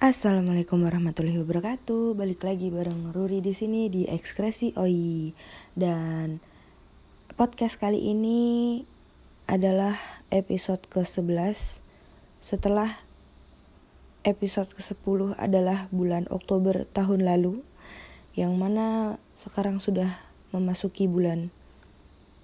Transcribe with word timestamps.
Assalamualaikum 0.00 0.80
warahmatullahi 0.80 1.44
wabarakatuh. 1.44 2.16
Balik 2.16 2.48
lagi 2.48 2.72
bareng 2.72 3.12
Ruri 3.12 3.44
di 3.44 3.52
sini 3.52 3.92
di 3.92 4.08
Ekskresi 4.08 4.72
Oi. 4.80 5.36
Dan 5.76 6.40
podcast 7.36 7.76
kali 7.76 8.08
ini 8.08 8.80
adalah 9.44 10.00
episode 10.32 10.80
ke-11 10.88 11.84
setelah 12.40 13.04
episode 14.24 14.72
ke-10 14.72 15.36
adalah 15.36 15.84
bulan 15.92 16.24
Oktober 16.32 16.88
tahun 16.96 17.20
lalu 17.20 17.60
yang 18.32 18.56
mana 18.56 19.20
sekarang 19.36 19.84
sudah 19.84 20.16
memasuki 20.48 21.12
bulan 21.12 21.52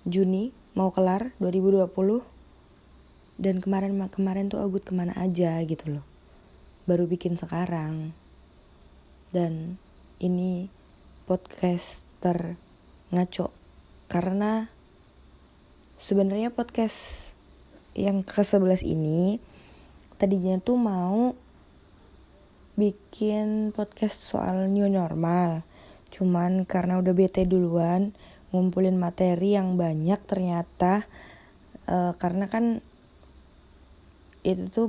Juni 0.05 0.53
mau 0.77 0.93
kelar 0.93 1.33
2020 1.41 1.89
dan 3.41 3.65
kemarin 3.65 3.97
kemarin 4.13 4.53
tuh 4.53 4.61
Agut 4.61 4.85
ke 4.85 4.93
mana 4.93 5.17
aja 5.17 5.57
gitu 5.65 5.89
loh 5.97 6.16
baru 6.87 7.11
bikin 7.11 7.35
sekarang. 7.35 8.15
Dan 9.35 9.77
ini 10.23 10.71
podcaster 11.27 12.55
ngaco. 13.11 13.51
Karena 14.07 14.71
sebenarnya 15.99 16.55
podcast 16.55 17.31
yang 17.99 18.23
ke-11 18.23 18.87
ini 18.87 19.43
tadinya 20.17 20.57
tuh 20.63 20.79
mau 20.79 21.35
bikin 22.79 23.75
podcast 23.75 24.23
soal 24.23 24.71
new 24.71 24.87
normal. 24.87 25.67
Cuman 26.15 26.65
karena 26.65 27.03
udah 27.03 27.13
bete 27.13 27.43
duluan 27.43 28.15
ngumpulin 28.55 28.95
materi 28.95 29.59
yang 29.59 29.75
banyak 29.75 30.23
ternyata 30.25 31.05
uh, 31.91 32.15
karena 32.15 32.47
kan 32.47 32.81
itu 34.47 34.71
tuh 34.71 34.87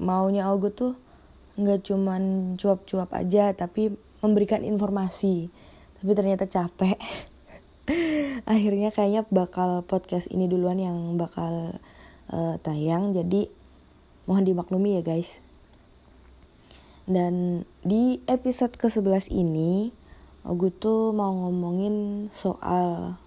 maunya 0.00 0.48
Augo 0.48 0.72
tuh 0.72 0.96
nggak 1.58 1.86
cuman 1.86 2.54
cuap-cuap 2.60 3.10
aja 3.16 3.50
tapi 3.56 3.94
memberikan 4.20 4.62
informasi. 4.62 5.48
Tapi 6.00 6.10
ternyata 6.14 6.46
capek. 6.46 6.96
Akhirnya 8.52 8.94
kayaknya 8.94 9.26
bakal 9.28 9.82
podcast 9.84 10.30
ini 10.30 10.46
duluan 10.46 10.78
yang 10.78 11.18
bakal 11.18 11.80
uh, 12.30 12.54
tayang. 12.62 13.16
Jadi 13.16 13.50
mohon 14.28 14.46
dimaklumi 14.46 15.00
ya 15.00 15.02
guys. 15.02 15.42
Dan 17.10 17.66
di 17.82 18.22
episode 18.30 18.78
ke-11 18.78 19.34
ini 19.34 19.90
Ogut 20.40 20.80
tuh 20.80 21.12
mau 21.12 21.36
ngomongin 21.36 22.28
soal 22.32 23.18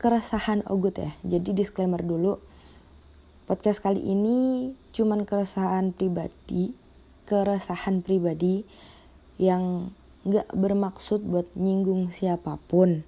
keresahan 0.00 0.64
Ogut 0.64 0.96
ya. 0.96 1.12
Jadi 1.26 1.52
disclaimer 1.52 2.00
dulu. 2.00 2.40
Podcast 3.44 3.84
kali 3.84 4.00
ini 4.00 4.72
cuman 4.96 5.28
keresahan 5.28 5.92
pribadi 5.92 6.85
keresahan 7.26 8.00
pribadi 8.06 8.62
yang 9.36 9.92
gak 10.24 10.48
bermaksud 10.54 11.26
buat 11.26 11.50
nyinggung 11.58 12.14
siapa 12.14 12.56
pun. 12.70 13.02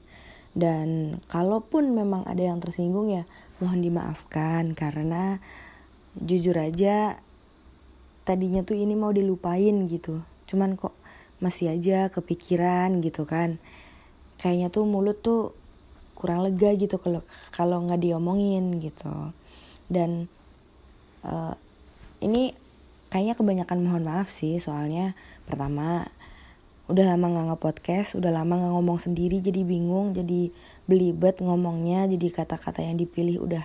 Dan 0.58 1.18
kalaupun 1.30 1.94
memang 1.94 2.26
ada 2.26 2.42
yang 2.42 2.58
tersinggung 2.58 3.14
ya 3.14 3.24
mohon 3.62 3.80
dimaafkan. 3.80 4.74
Karena 4.74 5.38
jujur 6.18 6.58
aja 6.58 7.22
tadinya 8.26 8.66
tuh 8.66 8.76
ini 8.76 8.98
mau 8.98 9.14
dilupain 9.14 9.86
gitu. 9.86 10.20
Cuman 10.50 10.74
kok 10.74 10.92
masih 11.38 11.72
aja 11.72 12.10
kepikiran 12.10 12.98
gitu 13.00 13.22
kan. 13.24 13.62
Kayaknya 14.42 14.68
tuh 14.74 14.84
mulut 14.86 15.22
tuh 15.22 15.54
kurang 16.18 16.42
lega 16.42 16.74
gitu 16.74 16.98
kalau 16.98 17.22
kalau 17.54 17.78
nggak 17.86 18.02
diomongin 18.02 18.82
gitu. 18.82 19.30
Dan 19.86 20.26
uh, 21.22 21.54
ini 22.18 22.67
kayaknya 23.08 23.34
kebanyakan 23.36 23.78
mohon 23.84 24.04
maaf 24.04 24.28
sih 24.28 24.60
soalnya 24.60 25.16
pertama 25.48 26.08
udah 26.88 27.04
lama 27.04 27.26
nggak 27.28 27.46
nge-podcast, 27.52 28.16
udah 28.16 28.32
lama 28.32 28.56
nggak 28.56 28.72
ngomong 28.72 28.96
sendiri 28.96 29.44
jadi 29.44 29.60
bingung, 29.60 30.16
jadi 30.16 30.48
belibet 30.88 31.44
ngomongnya, 31.44 32.08
jadi 32.08 32.32
kata-kata 32.32 32.80
yang 32.80 32.96
dipilih 32.96 33.44
udah 33.44 33.64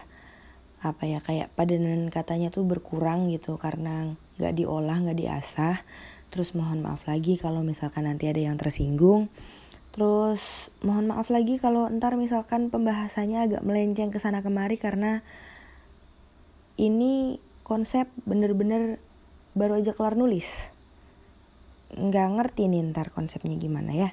apa 0.84 1.08
ya 1.08 1.24
kayak 1.24 1.56
padanan 1.56 2.12
katanya 2.12 2.52
tuh 2.52 2.68
berkurang 2.68 3.32
gitu 3.32 3.56
karena 3.56 4.20
nggak 4.36 4.60
diolah 4.60 5.00
nggak 5.00 5.16
diasah. 5.16 5.88
Terus 6.36 6.52
mohon 6.52 6.84
maaf 6.84 7.08
lagi 7.08 7.40
kalau 7.40 7.64
misalkan 7.64 8.04
nanti 8.12 8.28
ada 8.28 8.44
yang 8.44 8.60
tersinggung. 8.60 9.32
Terus 9.96 10.44
mohon 10.84 11.08
maaf 11.08 11.32
lagi 11.32 11.56
kalau 11.56 11.88
ntar 11.88 12.20
misalkan 12.20 12.68
pembahasannya 12.68 13.40
agak 13.48 13.62
melenceng 13.64 14.12
ke 14.12 14.20
sana 14.20 14.44
kemari 14.44 14.76
karena 14.76 15.24
ini 16.76 17.40
konsep 17.64 18.12
bener-bener 18.28 19.00
baru 19.54 19.78
aja 19.78 19.94
kelar 19.94 20.18
nulis. 20.18 20.74
Nggak 21.94 22.28
ngerti 22.38 22.70
nih 22.70 22.82
ntar 22.90 23.14
konsepnya 23.14 23.54
gimana 23.58 23.94
ya. 23.94 24.10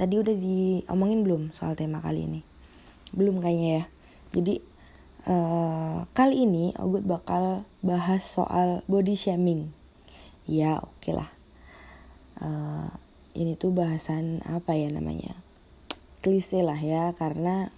Tadi 0.00 0.16
udah 0.16 0.32
diomongin 0.32 1.20
belum 1.22 1.42
soal 1.52 1.76
tema 1.76 2.00
kali 2.00 2.24
ini? 2.24 2.40
Belum 3.12 3.38
kayaknya 3.44 3.70
ya. 3.70 3.84
Jadi 4.32 4.54
uh, 5.28 6.08
kali 6.16 6.48
ini 6.48 6.72
Ogut 6.80 7.04
bakal 7.04 7.68
bahas 7.84 8.24
soal 8.24 8.80
body 8.88 9.12
shaming. 9.12 9.76
Ya 10.48 10.80
oke 10.80 10.96
okay 10.98 11.12
lah. 11.12 11.30
Uh, 12.40 12.88
ini 13.36 13.54
tuh 13.54 13.70
bahasan 13.70 14.40
apa 14.48 14.72
ya 14.72 14.88
namanya? 14.88 15.36
Klise 16.24 16.64
lah 16.64 16.80
ya 16.80 17.12
karena 17.12 17.68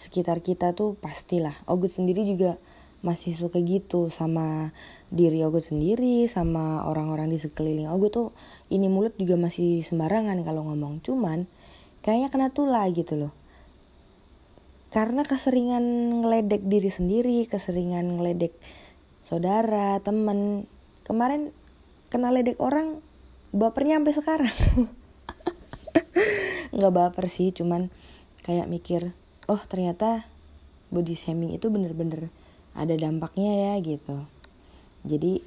sekitar 0.00 0.40
kita 0.40 0.72
tuh 0.72 0.96
pastilah. 0.96 1.60
Ogut 1.68 1.92
sendiri 1.92 2.24
juga 2.24 2.56
masih 3.04 3.36
suka 3.36 3.60
gitu 3.60 4.08
sama 4.08 4.72
diri 5.12 5.44
Ogo 5.44 5.60
sendiri 5.60 6.24
sama 6.24 6.88
orang-orang 6.88 7.28
di 7.28 7.36
sekeliling 7.36 7.86
Ogo 7.92 8.08
tuh 8.08 8.26
ini 8.72 8.88
mulut 8.88 9.12
juga 9.20 9.36
masih 9.36 9.84
sembarangan 9.84 10.40
kalau 10.40 10.64
ngomong. 10.72 11.04
Cuman 11.04 11.44
kayaknya 12.00 12.32
kena 12.32 12.48
tulah 12.48 12.88
gitu 12.88 13.20
loh. 13.20 13.32
Karena 14.88 15.20
keseringan 15.20 15.84
ngeledek 16.24 16.64
diri 16.64 16.88
sendiri 16.88 17.44
keseringan 17.44 18.16
ngeledek 18.16 18.56
saudara 19.28 20.00
temen. 20.00 20.64
Kemarin 21.04 21.52
kena 22.08 22.32
ledek 22.32 22.56
orang 22.56 23.04
bapernya 23.52 24.00
sampai 24.00 24.14
sekarang. 24.16 24.56
Nggak 26.74 26.94
baper 26.96 27.28
sih 27.28 27.52
cuman 27.52 27.92
kayak 28.40 28.68
mikir 28.68 29.12
oh 29.48 29.60
ternyata 29.68 30.28
body 30.92 31.16
shaming 31.16 31.56
itu 31.56 31.68
bener-bener 31.68 32.32
ada 32.74 32.94
dampaknya 32.98 33.52
ya 33.54 33.74
gitu. 33.80 34.26
Jadi 35.06 35.38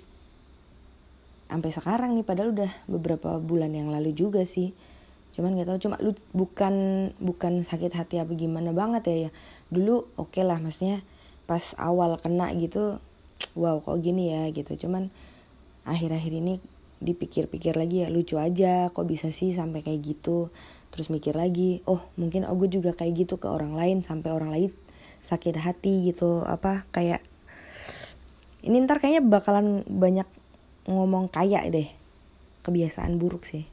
sampai 1.48 1.72
sekarang 1.72 2.16
nih 2.16 2.28
padahal 2.28 2.52
udah 2.56 2.72
beberapa 2.88 3.40
bulan 3.40 3.72
yang 3.76 3.92
lalu 3.92 4.16
juga 4.16 4.44
sih. 4.48 4.72
Cuman 5.36 5.54
nggak 5.54 5.70
tahu 5.70 5.80
cuma 5.88 5.96
lu 6.02 6.16
bukan 6.34 6.76
bukan 7.22 7.62
sakit 7.64 7.94
hati 7.94 8.20
apa 8.20 8.32
gimana 8.34 8.72
banget 8.72 9.04
ya 9.08 9.18
ya. 9.28 9.32
Dulu 9.72 10.08
oke 10.20 10.34
okay 10.34 10.44
lah 10.48 10.60
maksudnya 10.60 11.04
pas 11.48 11.76
awal 11.80 12.20
kena 12.20 12.52
gitu 12.56 13.00
wow 13.60 13.80
kok 13.84 14.00
gini 14.00 14.32
ya 14.32 14.48
gitu. 14.52 14.88
Cuman 14.88 15.12
akhir-akhir 15.88 16.32
ini 16.32 16.60
dipikir-pikir 16.98 17.78
lagi 17.78 18.02
ya 18.04 18.10
lucu 18.10 18.42
aja 18.42 18.90
kok 18.90 19.06
bisa 19.06 19.30
sih 19.36 19.52
sampai 19.52 19.84
kayak 19.84 20.04
gitu. 20.04 20.48
Terus 20.96 21.12
mikir 21.12 21.36
lagi 21.36 21.84
oh 21.86 22.02
mungkin 22.16 22.48
oh 22.48 22.56
gue 22.56 22.72
juga 22.72 22.96
kayak 22.96 23.28
gitu 23.28 23.36
ke 23.38 23.48
orang 23.52 23.76
lain 23.76 24.02
sampai 24.02 24.32
orang 24.32 24.52
lain 24.52 24.72
sakit 25.26 25.60
hati 25.60 26.12
gitu 26.12 26.44
apa 26.44 26.86
kayak 26.92 27.22
ini 28.68 28.84
ntar 28.84 29.00
kayaknya 29.00 29.24
bakalan 29.24 29.86
banyak 29.88 30.28
ngomong 30.88 31.32
kayak 31.32 31.72
deh. 31.72 31.90
Kebiasaan 32.64 33.16
buruk 33.16 33.48
sih. 33.48 33.64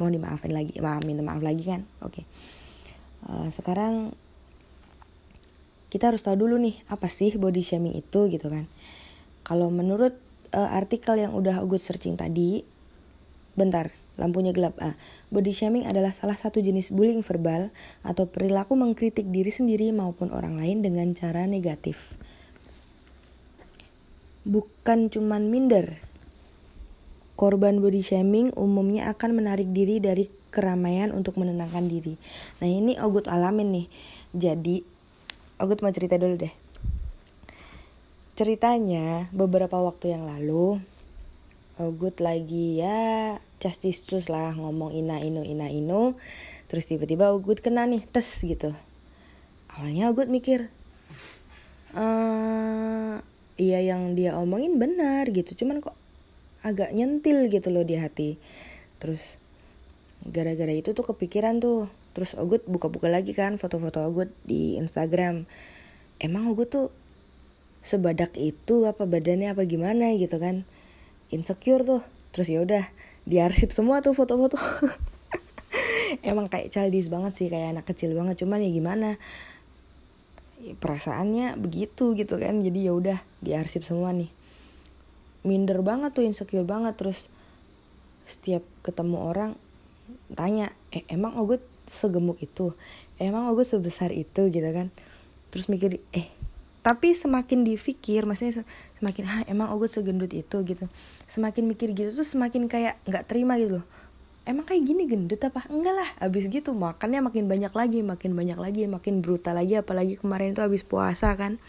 Mau 0.00 0.10
dimaafin 0.10 0.50
lagi 0.56 0.74
maaf 0.82 1.04
minta 1.06 1.22
maaf 1.22 1.42
lagi 1.44 1.62
kan? 1.62 1.86
Oke. 2.02 2.22
Okay. 2.22 2.24
uh, 3.28 3.46
sekarang 3.54 4.16
kita 5.92 6.08
harus 6.08 6.24
tahu 6.24 6.48
dulu 6.48 6.56
nih 6.56 6.80
apa 6.88 7.06
sih 7.12 7.36
body 7.36 7.62
shaming 7.62 7.94
itu 7.94 8.26
gitu 8.32 8.48
kan? 8.48 8.66
Kalau 9.44 9.68
menurut 9.68 10.16
uh, 10.56 10.70
artikel 10.72 11.20
yang 11.20 11.36
udah 11.36 11.60
gue 11.62 11.78
searching 11.78 12.16
tadi 12.16 12.64
bentar 13.52 13.92
lampunya 14.20 14.52
gelap 14.52 14.76
ah 14.78 14.92
body 15.32 15.56
shaming 15.56 15.88
adalah 15.88 16.12
salah 16.12 16.36
satu 16.36 16.60
jenis 16.60 16.92
bullying 16.92 17.24
verbal 17.24 17.72
atau 18.04 18.28
perilaku 18.28 18.76
mengkritik 18.76 19.24
diri 19.32 19.48
sendiri 19.48 19.88
maupun 19.90 20.28
orang 20.28 20.60
lain 20.60 20.84
dengan 20.84 21.16
cara 21.16 21.48
negatif. 21.48 22.16
Bukan 24.42 25.08
cuman 25.08 25.48
minder. 25.48 26.02
Korban 27.38 27.80
body 27.80 28.04
shaming 28.04 28.52
umumnya 28.54 29.08
akan 29.08 29.38
menarik 29.38 29.72
diri 29.72 29.98
dari 29.98 30.28
keramaian 30.52 31.10
untuk 31.16 31.40
menenangkan 31.40 31.88
diri. 31.88 32.20
Nah 32.60 32.68
ini 32.68 33.00
Ogut 33.00 33.26
alamin 33.26 33.72
nih. 33.72 33.86
Jadi 34.36 34.76
Ogut 35.56 35.80
mau 35.80 35.94
cerita 35.94 36.20
dulu 36.20 36.36
deh. 36.36 36.54
Ceritanya 38.36 39.32
beberapa 39.32 39.80
waktu 39.80 40.12
yang 40.12 40.28
lalu 40.28 40.82
Ogut 41.80 42.20
lagi 42.20 42.84
ya 42.84 43.40
castistus 43.62 44.26
lah 44.26 44.58
ngomong 44.58 44.90
ina 44.90 45.22
inu 45.22 45.46
ina 45.46 45.70
inu. 45.70 46.18
Terus 46.66 46.90
tiba-tiba 46.90 47.30
Ugut 47.30 47.62
kena 47.62 47.86
nih 47.86 48.02
tes 48.10 48.26
gitu. 48.42 48.74
Awalnya 49.70 50.10
Ugut 50.10 50.26
mikir 50.26 50.66
ehm, 51.94 53.22
iya 53.60 53.78
yang 53.78 54.18
dia 54.18 54.34
omongin 54.34 54.80
benar 54.82 55.30
gitu 55.30 55.54
cuman 55.54 55.84
kok 55.84 55.94
agak 56.66 56.90
nyentil 56.90 57.46
gitu 57.46 57.70
loh 57.70 57.86
di 57.86 57.94
hati. 57.94 58.42
Terus 58.98 59.38
gara-gara 60.26 60.70
itu 60.74 60.94
tuh 60.94 61.06
kepikiran 61.06 61.62
tuh. 61.62 61.90
Terus 62.12 62.38
Ogut 62.38 62.62
buka-buka 62.68 63.10
lagi 63.10 63.34
kan 63.34 63.58
foto-foto 63.58 64.02
Ogut 64.02 64.30
di 64.46 64.78
Instagram. 64.78 65.44
Emang 66.22 66.50
Ogut 66.50 66.70
tuh 66.70 66.88
sebadak 67.82 68.38
itu 68.38 68.86
apa 68.86 69.04
badannya 69.04 69.52
apa 69.52 69.66
gimana? 69.66 70.14
gitu 70.14 70.38
kan. 70.38 70.62
Insecure 71.34 71.82
tuh. 71.82 72.02
Terus 72.32 72.48
ya 72.48 72.62
udah 72.62 72.84
diarsip 73.24 73.70
semua 73.70 74.02
tuh 74.02 74.14
foto-foto. 74.16 74.58
Emang 76.26 76.46
kayak 76.50 76.70
childish 76.74 77.08
banget 77.08 77.32
sih 77.38 77.48
kayak 77.48 77.78
anak 77.78 77.86
kecil 77.88 78.12
banget. 78.12 78.42
Cuman 78.42 78.60
ya 78.60 78.70
gimana? 78.70 79.08
Ya, 80.62 80.74
perasaannya 80.78 81.58
begitu 81.58 82.12
gitu 82.14 82.36
kan. 82.38 82.60
Jadi 82.60 82.86
ya 82.86 82.92
udah 82.92 83.18
diarsip 83.40 83.86
semua 83.86 84.12
nih. 84.12 84.30
Minder 85.42 85.80
banget 85.82 86.14
tuh 86.14 86.26
insecure 86.26 86.66
banget. 86.66 86.98
Terus 86.98 87.30
setiap 88.28 88.62
ketemu 88.86 89.18
orang 89.18 89.50
tanya 90.32 90.70
eh 90.94 91.02
emang 91.10 91.34
Ogut 91.40 91.64
segemuk 91.90 92.38
itu? 92.42 92.76
Emang 93.16 93.48
Ogut 93.50 93.66
sebesar 93.66 94.12
itu? 94.12 94.50
Gitu 94.50 94.70
kan. 94.70 94.92
Terus 95.50 95.66
mikir 95.72 96.02
eh 96.12 96.28
tapi 96.82 97.14
semakin 97.14 97.62
dipikir 97.62 98.26
maksudnya 98.26 98.66
semakin 98.98 99.22
ah 99.30 99.40
emang 99.46 99.70
Ogut 99.70 99.94
segendut 99.94 100.34
itu? 100.34 100.66
gitu. 100.66 100.90
Semakin 101.30 101.70
mikir 101.70 101.94
gitu 101.94 102.10
tuh 102.10 102.26
semakin 102.26 102.66
kayak 102.66 102.98
nggak 103.06 103.30
terima 103.30 103.54
gitu 103.54 103.80
loh. 103.80 103.86
Emang 104.42 104.66
kayak 104.66 104.82
gini 104.82 105.06
gendut 105.06 105.38
apa? 105.46 105.62
Enggak 105.70 105.94
lah. 105.94 106.08
Abis 106.18 106.50
gitu 106.50 106.74
makannya 106.74 107.22
makin 107.22 107.46
banyak 107.46 107.70
lagi 107.70 108.02
makin 108.02 108.34
banyak 108.34 108.58
lagi 108.58 108.90
makin 108.90 109.22
brutal 109.22 109.54
lagi. 109.54 109.78
Apalagi 109.78 110.18
kemarin 110.18 110.58
itu 110.58 110.62
abis 110.66 110.82
puasa 110.82 111.30
kan. 111.38 111.62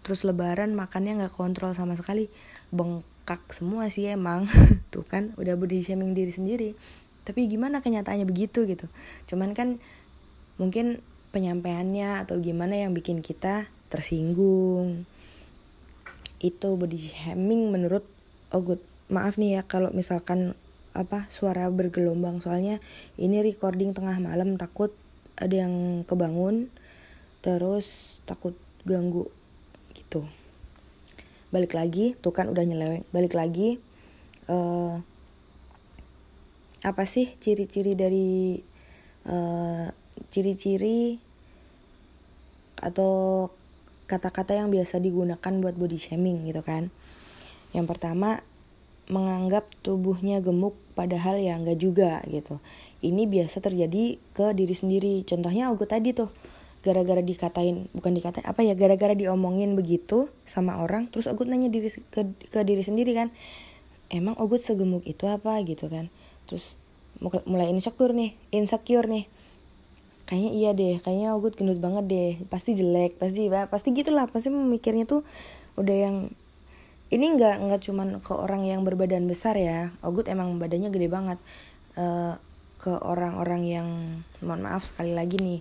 Terus 0.00 0.24
lebaran 0.24 0.72
makannya 0.72 1.20
nggak 1.20 1.36
kontrol 1.36 1.76
sama 1.76 1.92
sekali. 1.92 2.32
Bengkak 2.72 3.44
semua 3.52 3.92
sih 3.92 4.08
emang. 4.08 4.48
Tuh 4.92 5.04
kan 5.04 5.36
udah 5.36 5.52
body 5.60 5.84
shaming 5.84 6.16
diri 6.16 6.32
sendiri. 6.32 6.72
Tapi 7.28 7.44
gimana 7.44 7.84
kenyataannya 7.84 8.24
begitu 8.24 8.64
gitu. 8.64 8.88
Cuman 9.28 9.52
kan 9.52 9.76
mungkin 10.56 11.04
penyampaiannya 11.36 12.24
atau 12.24 12.40
gimana 12.40 12.80
yang 12.80 12.96
bikin 12.96 13.20
kita 13.20 13.68
tersinggung. 13.88 15.06
Itu 16.42 16.76
body 16.76 16.98
shaming 17.00 17.72
menurut 17.72 18.04
oh 18.54 18.62
good 18.62 18.82
maaf 19.06 19.38
nih 19.38 19.60
ya 19.60 19.62
kalau 19.64 19.90
misalkan 19.94 20.54
apa 20.92 21.28
suara 21.28 21.68
bergelombang. 21.68 22.40
Soalnya 22.40 22.82
ini 23.20 23.40
recording 23.44 23.92
tengah 23.92 24.16
malam 24.18 24.56
takut 24.56 24.92
ada 25.36 25.52
yang 25.52 26.02
kebangun 26.08 26.72
terus 27.44 28.18
takut 28.24 28.56
ganggu 28.88 29.28
gitu. 29.94 30.24
Balik 31.52 31.76
lagi 31.76 32.18
tuh 32.18 32.32
kan 32.34 32.50
udah 32.50 32.64
nyeleweng. 32.64 33.04
Balik 33.12 33.36
lagi 33.38 33.78
uh, 34.50 34.98
apa 36.84 37.02
sih 37.08 37.34
ciri-ciri 37.42 37.98
dari 37.98 38.60
uh, 39.26 39.90
ciri-ciri 40.30 41.18
atau 42.78 43.48
kata-kata 44.06 44.54
yang 44.54 44.70
biasa 44.70 45.02
digunakan 45.02 45.52
buat 45.62 45.74
body 45.74 45.98
shaming 45.98 46.46
gitu 46.46 46.62
kan 46.62 46.94
yang 47.74 47.84
pertama 47.84 48.40
menganggap 49.06 49.70
tubuhnya 49.86 50.42
gemuk 50.42 50.74
padahal 50.98 51.38
ya 51.38 51.54
enggak 51.54 51.78
juga 51.78 52.22
gitu. 52.26 52.58
Ini 53.04 53.28
biasa 53.30 53.62
terjadi 53.62 54.18
ke 54.34 54.50
diri 54.50 54.74
sendiri. 54.74 55.22
Contohnya 55.22 55.70
aku 55.70 55.86
tadi 55.86 56.10
tuh 56.10 56.32
gara-gara 56.82 57.18
dikatain 57.18 57.90
bukan 57.90 58.14
dikatain 58.14 58.46
apa 58.46 58.62
ya 58.62 58.78
gara-gara 58.78 59.10
diomongin 59.10 59.74
begitu 59.74 60.30
sama 60.46 60.78
orang 60.78 61.10
terus 61.10 61.26
Ogut 61.26 61.50
nanya 61.50 61.66
diri 61.66 61.90
ke, 61.90 62.30
ke 62.30 62.62
diri 62.62 62.86
sendiri 62.86 63.10
kan 63.10 63.34
emang 64.06 64.38
Ogut 64.38 64.62
segemuk 64.62 65.02
itu 65.02 65.26
apa 65.26 65.58
gitu 65.66 65.90
kan 65.90 66.14
terus 66.46 66.78
mulai 67.18 67.74
insecure 67.74 68.14
nih 68.14 68.38
insecure 68.54 69.10
nih 69.10 69.26
kayaknya 70.26 70.50
iya 70.52 70.70
deh 70.74 70.94
kayaknya 71.00 71.28
Ogut 71.38 71.54
gendut 71.54 71.78
banget 71.78 72.04
deh. 72.10 72.32
Pasti 72.50 72.74
jelek 72.74 73.16
pasti 73.16 73.48
pasti 73.48 73.88
gitulah. 73.94 74.26
Pasti 74.28 74.52
memikirnya 74.52 75.06
tuh 75.06 75.22
udah 75.78 75.96
yang 75.96 76.16
ini 77.08 77.26
nggak 77.38 77.70
nggak 77.70 77.80
cuman 77.86 78.08
ke 78.20 78.34
orang 78.34 78.66
yang 78.66 78.82
berbadan 78.82 79.30
besar 79.30 79.54
ya. 79.54 79.94
Ogut 80.02 80.26
emang 80.26 80.58
badannya 80.58 80.90
gede 80.90 81.08
banget. 81.08 81.38
Uh, 81.96 82.36
ke 82.76 82.92
orang-orang 82.92 83.62
yang 83.64 83.88
mohon 84.44 84.60
maaf 84.60 84.84
sekali 84.84 85.16
lagi 85.16 85.40
nih 85.40 85.60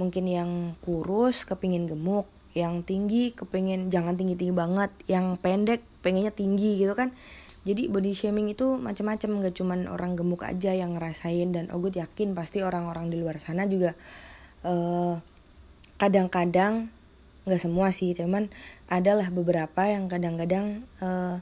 mungkin 0.00 0.24
yang 0.24 0.50
kurus 0.80 1.44
kepingin 1.44 1.90
gemuk 1.90 2.24
yang 2.56 2.80
tinggi 2.86 3.36
kepingin 3.36 3.92
jangan 3.92 4.16
tinggi 4.16 4.38
tinggi 4.38 4.54
banget 4.56 4.90
yang 5.10 5.36
pendek 5.36 5.84
pengennya 6.00 6.32
tinggi 6.32 6.80
gitu 6.80 6.96
kan 6.96 7.12
jadi 7.66 7.90
body 7.90 8.12
shaming 8.14 8.52
itu 8.52 8.78
macam-macam 8.78 9.30
nggak 9.42 9.54
cuman 9.58 9.90
orang 9.90 10.14
gemuk 10.14 10.46
aja 10.46 10.74
yang 10.74 10.94
ngerasain 10.94 11.50
dan 11.50 11.70
Ogut 11.74 11.98
yakin 11.98 12.32
pasti 12.36 12.62
orang-orang 12.62 13.10
di 13.10 13.18
luar 13.18 13.42
sana 13.42 13.66
juga 13.66 13.98
uh, 14.62 15.18
kadang-kadang 15.98 16.90
nggak 17.48 17.60
semua 17.60 17.90
sih 17.90 18.12
cuman 18.12 18.52
adalah 18.86 19.32
beberapa 19.32 19.88
yang 19.88 20.06
kadang-kadang 20.06 20.86
uh, 21.02 21.40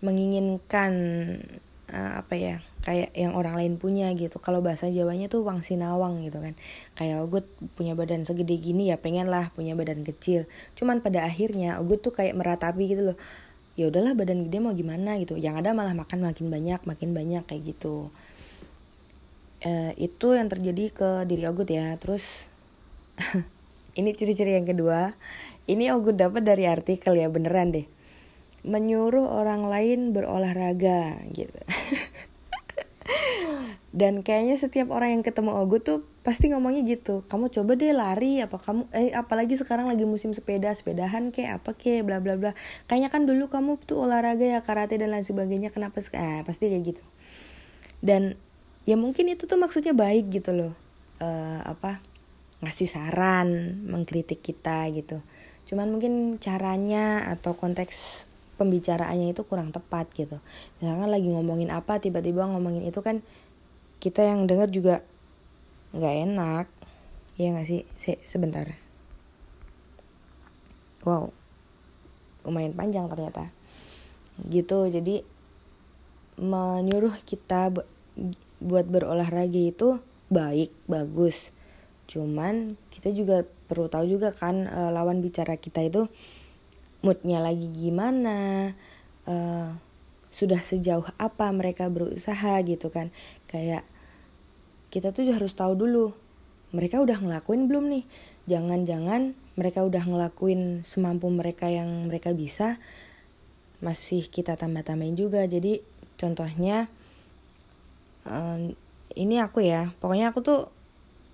menginginkan 0.00 0.92
uh, 1.92 2.12
apa 2.24 2.34
ya 2.38 2.56
kayak 2.80 3.12
yang 3.12 3.36
orang 3.36 3.60
lain 3.60 3.74
punya 3.76 4.08
gitu. 4.16 4.40
Kalau 4.40 4.64
bahasa 4.64 4.88
Jawanya 4.88 5.28
tuh 5.28 5.44
wang 5.44 5.60
sinawang 5.60 6.24
gitu 6.24 6.40
kan. 6.40 6.56
Kayak 6.96 7.28
Ogut 7.28 7.46
punya 7.76 7.92
badan 7.92 8.24
segede 8.24 8.56
gini 8.56 8.88
ya 8.88 8.96
pengen 8.96 9.28
lah 9.28 9.52
punya 9.52 9.76
badan 9.76 10.00
kecil. 10.02 10.48
Cuman 10.80 11.04
pada 11.04 11.28
akhirnya 11.28 11.76
Ogut 11.76 12.00
tuh 12.00 12.16
kayak 12.16 12.32
meratapi 12.32 12.84
gitu 12.88 13.12
loh 13.14 13.18
ya 13.78 13.90
udahlah 13.90 14.16
badan 14.16 14.46
gede 14.48 14.58
mau 14.58 14.74
gimana 14.74 15.18
gitu. 15.20 15.38
Yang 15.38 15.66
ada 15.66 15.70
malah 15.76 15.94
makan 15.94 16.24
makin 16.24 16.48
banyak 16.48 16.80
makin 16.86 17.10
banyak 17.12 17.42
kayak 17.46 17.62
gitu. 17.74 18.10
Uh, 19.60 19.92
itu 20.00 20.32
yang 20.32 20.48
terjadi 20.48 20.84
ke 20.90 21.08
diri 21.28 21.44
Ogut 21.46 21.68
ya. 21.68 21.94
Terus 22.00 22.48
ini 24.00 24.10
ciri-ciri 24.16 24.56
yang 24.56 24.66
kedua. 24.66 25.14
Ini 25.70 25.94
aku 25.94 26.16
dapat 26.16 26.42
dari 26.42 26.66
artikel 26.66 27.14
ya 27.14 27.30
beneran 27.30 27.76
deh. 27.76 27.86
Menyuruh 28.66 29.24
orang 29.24 29.68
lain 29.68 30.12
berolahraga 30.12 31.16
gitu 31.32 31.56
dan 33.90 34.22
kayaknya 34.22 34.54
setiap 34.54 34.94
orang 34.94 35.18
yang 35.18 35.22
ketemu 35.26 35.50
Ogu 35.58 35.82
tuh 35.82 36.06
pasti 36.22 36.46
ngomongnya 36.46 36.86
gitu 36.86 37.26
kamu 37.26 37.50
coba 37.50 37.74
deh 37.74 37.90
lari 37.90 38.38
apa 38.38 38.54
kamu 38.62 38.86
eh 38.94 39.10
apalagi 39.10 39.58
sekarang 39.58 39.90
lagi 39.90 40.06
musim 40.06 40.30
sepeda 40.30 40.70
sepedahan 40.70 41.34
kayak 41.34 41.58
apa 41.58 41.74
kayak 41.74 42.06
bla 42.06 42.22
bla 42.22 42.38
bla. 42.38 42.54
Kayaknya 42.86 43.10
kan 43.10 43.22
dulu 43.26 43.50
kamu 43.50 43.82
tuh 43.82 44.06
olahraga 44.06 44.46
ya 44.46 44.62
karate 44.62 44.94
dan 44.94 45.10
lain 45.10 45.26
sebagainya 45.26 45.74
kenapa 45.74 45.98
eh, 46.14 46.46
pasti 46.46 46.70
kayak 46.70 46.84
gitu. 46.94 47.02
Dan 47.98 48.38
ya 48.86 48.94
mungkin 48.94 49.26
itu 49.26 49.50
tuh 49.50 49.58
maksudnya 49.58 49.90
baik 49.90 50.30
gitu 50.38 50.54
loh 50.54 50.72
uh, 51.18 51.60
apa 51.66 51.98
ngasih 52.62 52.86
saran 52.86 53.82
mengkritik 53.90 54.38
kita 54.38 54.86
gitu. 54.94 55.18
Cuman 55.66 55.90
mungkin 55.90 56.38
caranya 56.38 57.26
atau 57.26 57.58
konteks 57.58 58.28
pembicaraannya 58.54 59.32
itu 59.32 59.42
kurang 59.48 59.74
tepat 59.74 60.06
gitu. 60.14 60.38
Misalkan 60.78 61.10
lagi 61.10 61.26
ngomongin 61.26 61.72
apa 61.72 61.98
tiba-tiba 61.98 62.46
ngomongin 62.46 62.86
itu 62.86 63.00
kan 63.00 63.24
kita 64.00 64.24
yang 64.24 64.48
dengar 64.48 64.72
juga 64.72 65.04
nggak 65.92 66.16
enak. 66.26 66.66
Ya 67.36 67.52
nggak 67.52 67.68
sih? 67.68 67.84
Se 68.00 68.16
sebentar. 68.24 68.66
Wow. 71.04 71.32
Lumayan 72.48 72.72
panjang 72.72 73.06
ternyata. 73.12 73.52
Gitu 74.48 74.88
jadi 74.88 75.20
menyuruh 76.40 77.20
kita 77.28 77.68
buat 78.60 78.86
berolahraga 78.88 79.60
itu 79.60 80.00
baik 80.32 80.72
bagus. 80.88 81.36
Cuman 82.08 82.80
kita 82.88 83.12
juga 83.12 83.44
perlu 83.68 83.86
tahu 83.92 84.08
juga 84.08 84.32
kan 84.32 84.66
uh, 84.66 84.90
lawan 84.90 85.20
bicara 85.20 85.54
kita 85.60 85.84
itu 85.84 86.08
moodnya 87.00 87.40
lagi 87.40 87.70
gimana 87.72 88.72
uh, 89.24 89.72
sudah 90.30 90.62
sejauh 90.62 91.06
apa 91.18 91.50
mereka 91.50 91.90
berusaha 91.90 92.62
gitu 92.62 92.88
kan. 92.88 93.10
Kayak 93.50 93.82
kita 94.90 95.10
tuh 95.10 95.26
harus 95.30 95.54
tahu 95.54 95.74
dulu 95.74 96.14
mereka 96.70 97.02
udah 97.02 97.18
ngelakuin 97.18 97.66
belum 97.66 97.90
nih? 97.90 98.04
Jangan-jangan 98.46 99.34
mereka 99.58 99.82
udah 99.84 100.02
ngelakuin 100.06 100.82
semampu 100.86 101.28
mereka 101.28 101.66
yang 101.66 102.08
mereka 102.08 102.30
bisa 102.34 102.78
masih 103.82 104.26
kita 104.30 104.54
tambah-tambahin 104.54 105.18
juga. 105.18 105.44
Jadi 105.50 105.82
contohnya 106.16 106.86
um, 108.24 108.72
ini 109.18 109.42
aku 109.42 109.66
ya 109.66 109.90
pokoknya 109.98 110.30
aku 110.30 110.40
tuh 110.46 110.60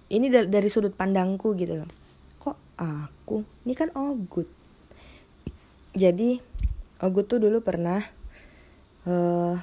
ini 0.06 0.30
dari, 0.30 0.68
sudut 0.70 0.94
pandangku 0.94 1.52
gitu 1.58 1.82
loh. 1.82 1.90
Kok 2.38 2.56
aku? 2.78 3.42
Ini 3.66 3.74
kan 3.74 3.90
Ogut. 3.98 4.46
Jadi 5.92 6.38
Ogut 7.02 7.26
tuh 7.26 7.42
dulu 7.42 7.58
pernah 7.60 8.15
uh, 9.06 9.54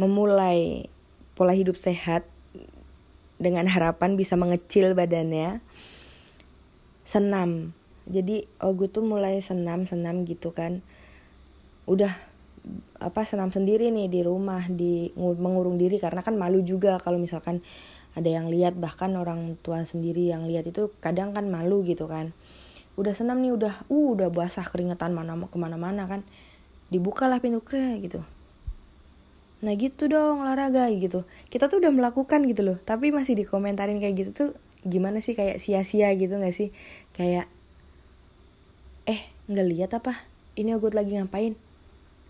memulai 0.00 0.88
pola 1.36 1.52
hidup 1.52 1.76
sehat 1.76 2.24
dengan 3.40 3.64
harapan 3.68 4.16
bisa 4.16 4.36
mengecil 4.36 4.96
badannya 4.96 5.60
senam. 7.04 7.72
Jadi 8.10 8.46
Ogut 8.60 8.94
tuh 8.96 9.04
mulai 9.04 9.40
senam 9.40 9.84
senam 9.84 10.24
gitu 10.24 10.54
kan. 10.54 10.80
Udah 11.84 12.16
apa 13.00 13.24
senam 13.24 13.48
sendiri 13.48 13.88
nih 13.88 14.12
di 14.12 14.20
rumah 14.20 14.68
di 14.68 15.10
mengurung 15.16 15.80
diri. 15.80 15.96
Karena 15.96 16.20
kan 16.20 16.36
malu 16.36 16.60
juga 16.60 17.00
kalau 17.00 17.16
misalkan 17.16 17.64
ada 18.12 18.28
yang 18.28 18.50
lihat 18.50 18.76
bahkan 18.76 19.14
orang 19.16 19.56
tua 19.64 19.82
sendiri 19.86 20.28
yang 20.28 20.44
lihat 20.44 20.68
itu 20.68 20.92
kadang 21.00 21.32
kan 21.32 21.48
malu 21.48 21.80
gitu 21.84 22.04
kan. 22.04 22.36
Udah 23.00 23.16
senam 23.16 23.40
nih 23.40 23.56
udah 23.56 23.88
uh 23.88 24.08
udah 24.12 24.28
basah 24.28 24.66
keringetan 24.66 25.16
mana 25.16 25.38
ke 25.48 25.56
mana-mana 25.56 26.04
kan 26.04 26.20
dibukalah 26.90 27.38
pintu 27.38 27.62
kre 27.62 27.96
gitu. 28.02 28.20
Nah 29.60 29.72
gitu 29.76 30.10
dong 30.10 30.42
olahraga 30.42 30.90
gitu. 30.90 31.24
Kita 31.48 31.70
tuh 31.70 31.80
udah 31.80 31.92
melakukan 31.94 32.44
gitu 32.50 32.62
loh 32.66 32.78
tapi 32.82 33.14
masih 33.14 33.38
dikomentarin 33.38 34.02
kayak 34.02 34.14
gitu 34.26 34.30
tuh 34.34 34.50
gimana 34.84 35.20
sih 35.20 35.36
kayak 35.36 35.62
sia-sia 35.62 36.10
gitu 36.18 36.36
gak 36.36 36.56
sih? 36.56 36.74
Kayak 37.14 37.46
eh 39.08 39.20
nggak 39.48 39.66
lihat 39.70 39.90
apa? 39.96 40.26
Ini 40.58 40.76
gue 40.76 40.90
lagi 40.92 41.16
ngapain? 41.16 41.54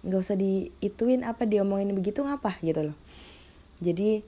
Nggak 0.04 0.20
usah 0.20 0.36
diituin 0.36 1.22
apa 1.24 1.48
diomongin 1.48 1.92
begitu 1.96 2.22
ngapa? 2.22 2.60
gitu 2.60 2.92
loh. 2.92 2.96
Jadi 3.80 4.20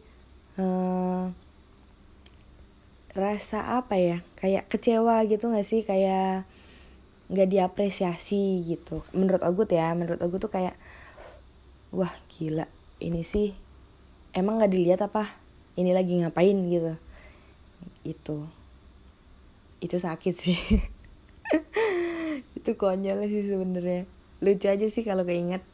eh, 0.56 1.24
rasa 3.12 3.76
apa 3.76 4.00
ya 4.00 4.24
kayak 4.40 4.72
kecewa 4.72 5.20
gitu 5.28 5.52
gak 5.52 5.68
sih? 5.68 5.84
Kayak 5.84 6.48
nggak 7.32 7.48
diapresiasi 7.48 8.60
gitu. 8.68 9.00
Menurut 9.16 9.40
Ogut 9.40 9.72
ya 9.72 9.96
menurut 9.96 10.20
Ogut 10.20 10.44
tuh 10.44 10.52
kayak 10.52 10.76
wah 11.92 12.12
gila 12.32 12.68
ini 13.00 13.24
sih 13.24 13.56
emang 14.36 14.60
nggak 14.60 14.72
dilihat 14.72 15.00
apa? 15.04 15.32
Ini 15.76 15.96
lagi 15.96 16.20
ngapain? 16.20 16.56
gitu. 16.68 16.92
Itu 18.04 18.36
itu 19.82 19.96
sakit 19.98 20.34
sih. 20.38 20.60
Itu 22.58 22.78
konyol 22.78 23.26
sih 23.26 23.50
sebenarnya. 23.50 24.06
Lucu 24.38 24.66
aja 24.70 24.86
sih 24.86 25.02
kalau 25.02 25.26
keinget. 25.26 25.66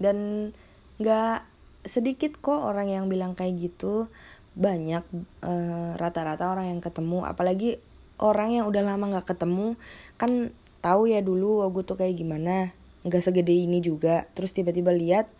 Dan 0.00 0.50
nggak 0.96 1.44
sedikit 1.84 2.40
kok 2.40 2.64
orang 2.64 2.88
yang 2.88 3.04
bilang 3.12 3.36
kayak 3.36 3.60
gitu. 3.60 4.08
Banyak 4.56 5.04
eh, 5.44 5.90
rata-rata 6.00 6.48
uh, 6.48 6.52
orang 6.56 6.72
yang 6.72 6.80
ketemu. 6.80 7.28
Apalagi 7.28 7.76
orang 8.18 8.58
yang 8.58 8.66
udah 8.66 8.82
lama 8.82 9.04
nggak 9.16 9.34
ketemu 9.34 9.78
kan 10.18 10.50
tahu 10.82 11.10
ya 11.10 11.22
dulu 11.22 11.62
aku 11.66 11.82
tuh 11.86 11.98
kayak 11.98 12.18
gimana? 12.18 12.74
Nggak 13.06 13.30
segede 13.30 13.54
ini 13.54 13.78
juga. 13.82 14.26
Terus 14.34 14.54
tiba-tiba 14.54 14.90
lihat 14.94 15.30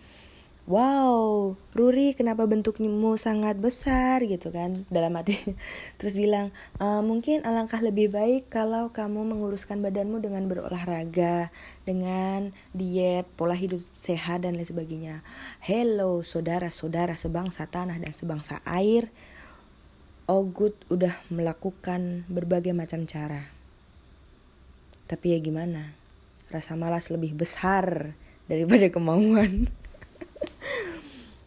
wow 0.69 1.57
Ruri 1.73 2.13
kenapa 2.13 2.45
bentukmu 2.45 3.17
sangat 3.17 3.57
besar? 3.59 4.23
Gitu 4.23 4.53
kan 4.53 4.85
dalam 4.93 5.17
hati. 5.17 5.35
Terus 5.99 6.15
bilang 6.15 6.55
e, 6.79 6.87
mungkin 7.01 7.43
alangkah 7.43 7.81
lebih 7.81 8.13
baik 8.13 8.53
kalau 8.53 8.93
kamu 8.93 9.25
menguruskan 9.27 9.81
badanmu 9.81 10.21
dengan 10.21 10.47
berolahraga 10.47 11.49
dengan 11.89 12.53
diet 12.77 13.27
pola 13.35 13.57
hidup 13.57 13.81
sehat 13.97 14.45
dan 14.45 14.61
lain 14.61 14.69
sebagainya. 14.69 15.17
Hello 15.65 16.21
saudara-saudara 16.21 17.17
sebangsa 17.17 17.67
tanah 17.67 17.97
dan 17.99 18.13
sebangsa 18.15 18.61
air 18.69 19.09
Ogut 20.29 20.77
udah 20.93 21.25
melakukan 21.33 22.29
berbagai 22.29 22.77
macam 22.77 23.09
cara. 23.09 23.49
Tapi 25.09 25.33
ya 25.33 25.41
gimana? 25.41 25.97
Rasa 26.53 26.77
malas 26.77 27.09
lebih 27.09 27.33
besar 27.33 28.13
daripada 28.45 28.85
kemauan. 28.93 29.73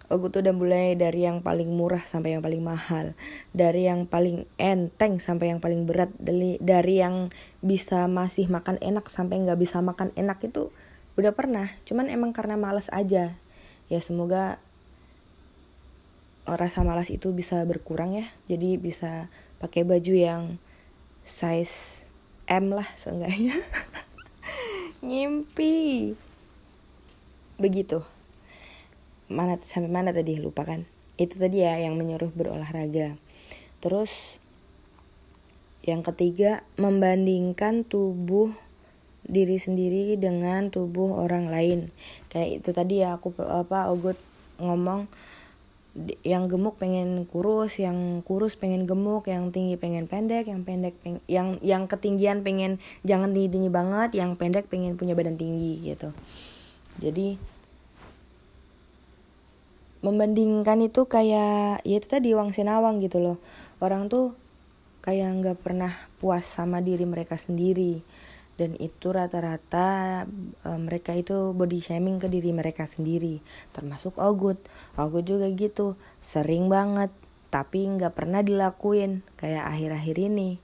Tuh 0.09 0.17
udah 0.17 0.50
mulai 0.57 0.97
dari 0.97 1.29
yang 1.29 1.45
paling 1.45 1.69
murah 1.69 2.09
sampai 2.09 2.33
yang 2.33 2.41
paling 2.41 2.65
mahal. 2.65 3.13
Dari 3.53 3.85
yang 3.85 4.09
paling 4.09 4.50
enteng 4.57 5.21
sampai 5.21 5.53
yang 5.53 5.61
paling 5.61 5.85
berat. 5.85 6.09
Dari 6.17 6.57
dari 6.57 7.05
yang 7.05 7.29
bisa 7.61 8.09
masih 8.09 8.50
makan 8.50 8.81
enak 8.81 9.13
sampai 9.13 9.45
nggak 9.45 9.61
bisa 9.61 9.77
makan 9.85 10.09
enak 10.17 10.41
itu 10.41 10.73
udah 11.21 11.38
pernah. 11.38 11.69
Cuman 11.85 12.09
emang 12.09 12.33
karena 12.33 12.57
males 12.57 12.89
aja. 12.89 13.38
Ya 13.93 14.00
semoga 14.01 14.57
rasa 16.45 16.81
malas 16.81 17.13
itu 17.13 17.31
bisa 17.31 17.62
berkurang 17.65 18.17
ya. 18.17 18.25
Jadi 18.50 18.77
bisa 18.81 19.29
pakai 19.62 19.86
baju 19.86 20.13
yang 20.13 20.43
size 21.25 22.05
M 22.50 22.74
lah 22.74 22.89
seenggaknya. 22.98 23.62
Ngimpi 25.05 26.13
begitu. 27.62 28.03
Mana 29.31 29.62
sampai 29.63 29.88
mana 29.88 30.12
tadi? 30.12 30.36
Lupa 30.41 30.67
kan? 30.67 30.83
Itu 31.15 31.38
tadi 31.38 31.63
ya 31.63 31.77
yang 31.79 31.95
menyuruh 31.95 32.33
berolahraga. 32.33 33.15
Terus 33.79 34.12
yang 35.81 36.05
ketiga 36.05 36.62
membandingkan 36.77 37.81
tubuh 37.81 38.53
diri 39.25 39.57
sendiri 39.57 40.17
dengan 40.17 40.69
tubuh 40.74 41.21
orang 41.21 41.50
lain. 41.50 41.93
Kayak 42.29 42.62
itu 42.62 42.69
tadi 42.74 43.01
ya 43.05 43.17
aku 43.17 43.33
apa 43.41 43.89
ogut 43.89 44.17
ngomong 44.62 45.10
yang 46.24 46.48
gemuk 46.48 46.79
pengen 46.79 47.27
kurus, 47.27 47.75
yang 47.75 48.24
kurus 48.24 48.55
pengen 48.55 48.88
gemuk, 48.88 49.27
yang 49.27 49.51
tinggi 49.51 49.75
pengen 49.75 50.07
pendek, 50.07 50.48
yang 50.48 50.63
pendek 50.63 50.95
peng 51.03 51.19
yang 51.27 51.60
yang 51.60 51.88
ketinggian 51.91 52.48
pengen 52.48 52.79
jangan 53.03 53.36
tinggi 53.36 53.51
tinggi 53.51 53.69
banget, 53.71 54.15
yang 54.15 54.39
pendek 54.39 54.71
pengen 54.71 54.95
punya 54.95 55.13
badan 55.13 55.36
tinggi 55.36 55.83
gitu. 55.83 56.15
Jadi 57.03 57.36
membandingkan 60.01 60.81
itu 60.81 61.05
kayak 61.05 61.86
ya 61.86 61.95
itu 62.01 62.07
tadi 62.10 62.33
wang 62.33 62.50
sinawang 62.50 62.98
gitu 63.05 63.21
loh 63.21 63.38
orang 63.77 64.10
tuh 64.10 64.33
kayak 65.05 65.29
nggak 65.41 65.57
pernah 65.62 65.93
puas 66.17 66.41
sama 66.41 66.81
diri 66.81 67.05
mereka 67.05 67.38
sendiri 67.38 68.01
dan 68.61 68.77
itu 68.77 69.09
rata-rata 69.09 70.21
e, 70.61 70.69
mereka 70.77 71.17
itu 71.17 71.49
body 71.57 71.81
shaming 71.81 72.21
ke 72.21 72.29
diri 72.29 72.53
mereka 72.53 72.85
sendiri. 72.85 73.41
Termasuk 73.73 74.21
Ogut. 74.21 74.61
Ogut 74.93 75.25
juga 75.25 75.49
gitu 75.49 75.97
sering 76.21 76.69
banget 76.69 77.09
tapi 77.49 77.89
nggak 77.89 78.13
pernah 78.13 78.45
dilakuin 78.45 79.25
kayak 79.41 79.65
akhir-akhir 79.65 80.15
ini. 80.29 80.61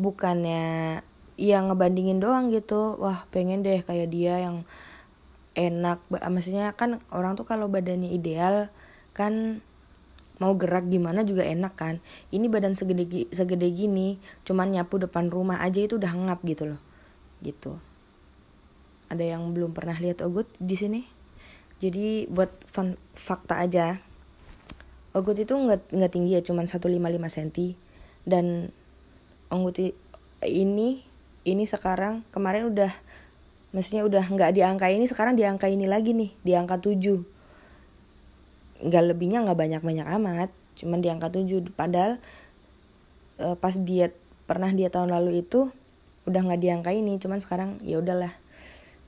Bukannya 0.00 1.04
yang 1.36 1.68
ngebandingin 1.68 2.24
doang 2.24 2.48
gitu. 2.48 2.96
Wah 2.96 3.28
pengen 3.28 3.60
deh 3.60 3.84
kayak 3.84 4.08
dia 4.08 4.40
yang 4.40 4.64
enak. 5.52 6.00
Maksudnya 6.08 6.72
kan 6.72 7.04
orang 7.12 7.36
tuh 7.36 7.44
kalau 7.44 7.68
badannya 7.68 8.16
ideal 8.16 8.72
kan 9.12 9.60
mau 10.40 10.56
gerak 10.56 10.88
gimana 10.88 11.20
juga 11.20 11.44
enak 11.44 11.76
kan. 11.76 12.00
Ini 12.32 12.48
badan 12.48 12.72
segede 12.80 13.28
segede 13.28 13.68
gini 13.76 14.16
cuman 14.48 14.72
nyapu 14.72 14.96
depan 14.96 15.28
rumah 15.28 15.60
aja 15.60 15.84
itu 15.84 16.00
udah 16.00 16.10
ngap 16.16 16.40
gitu 16.48 16.72
loh 16.72 16.93
gitu. 17.44 17.76
Ada 19.12 19.36
yang 19.36 19.52
belum 19.52 19.76
pernah 19.76 19.94
lihat 20.00 20.24
Ogut 20.24 20.48
di 20.56 20.74
sini? 20.74 21.04
Jadi 21.78 22.24
buat 22.32 22.48
fun 22.64 22.96
fakta 23.12 23.60
aja. 23.60 24.00
Ogut 25.12 25.36
itu 25.36 25.52
nggak 25.52 25.92
nggak 25.92 26.10
tinggi 26.10 26.34
ya 26.34 26.42
cuman 26.42 26.66
155 26.66 27.36
cm 27.36 27.76
dan 28.24 28.72
Ogut 29.52 29.76
ini 30.42 31.04
ini 31.44 31.64
sekarang 31.68 32.24
kemarin 32.32 32.72
udah 32.72 32.92
maksudnya 33.76 34.06
udah 34.06 34.24
nggak 34.30 34.54
di 34.56 34.62
angka 34.64 34.88
ini 34.88 35.04
sekarang 35.04 35.36
di 35.36 35.44
angka 35.44 35.68
ini 35.68 35.84
lagi 35.84 36.16
nih 36.16 36.32
di 36.40 36.52
angka 36.56 36.80
7 36.80 38.86
nggak 38.86 39.04
lebihnya 39.10 39.44
nggak 39.44 39.58
banyak 39.58 39.82
banyak 39.82 40.06
amat 40.18 40.50
cuman 40.78 41.02
di 41.02 41.10
angka 41.10 41.34
7 41.34 41.74
padahal 41.74 42.22
e, 43.38 43.46
pas 43.58 43.74
diet 43.74 44.14
pernah 44.46 44.70
dia 44.70 44.94
tahun 44.94 45.10
lalu 45.10 45.42
itu 45.42 45.74
udah 46.24 46.40
nggak 46.40 46.60
di 46.60 46.68
angka 46.72 46.90
ini 46.92 47.20
cuman 47.20 47.38
sekarang 47.40 47.80
ya 47.84 48.00
udahlah 48.00 48.32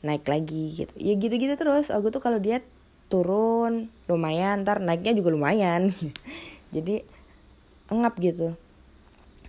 naik 0.04 0.28
lagi 0.28 0.84
gitu. 0.84 0.92
Ya 1.00 1.16
gitu 1.16 1.34
gitu 1.36 1.54
terus 1.56 1.88
aku 1.88 2.12
tuh 2.12 2.20
kalau 2.20 2.36
diet 2.36 2.64
turun 3.06 3.88
lumayan 4.10 4.66
ntar 4.66 4.82
naiknya 4.82 5.16
juga 5.16 5.32
lumayan. 5.32 5.96
Jadi 6.74 7.02
engap 7.88 8.18
gitu. 8.20 8.54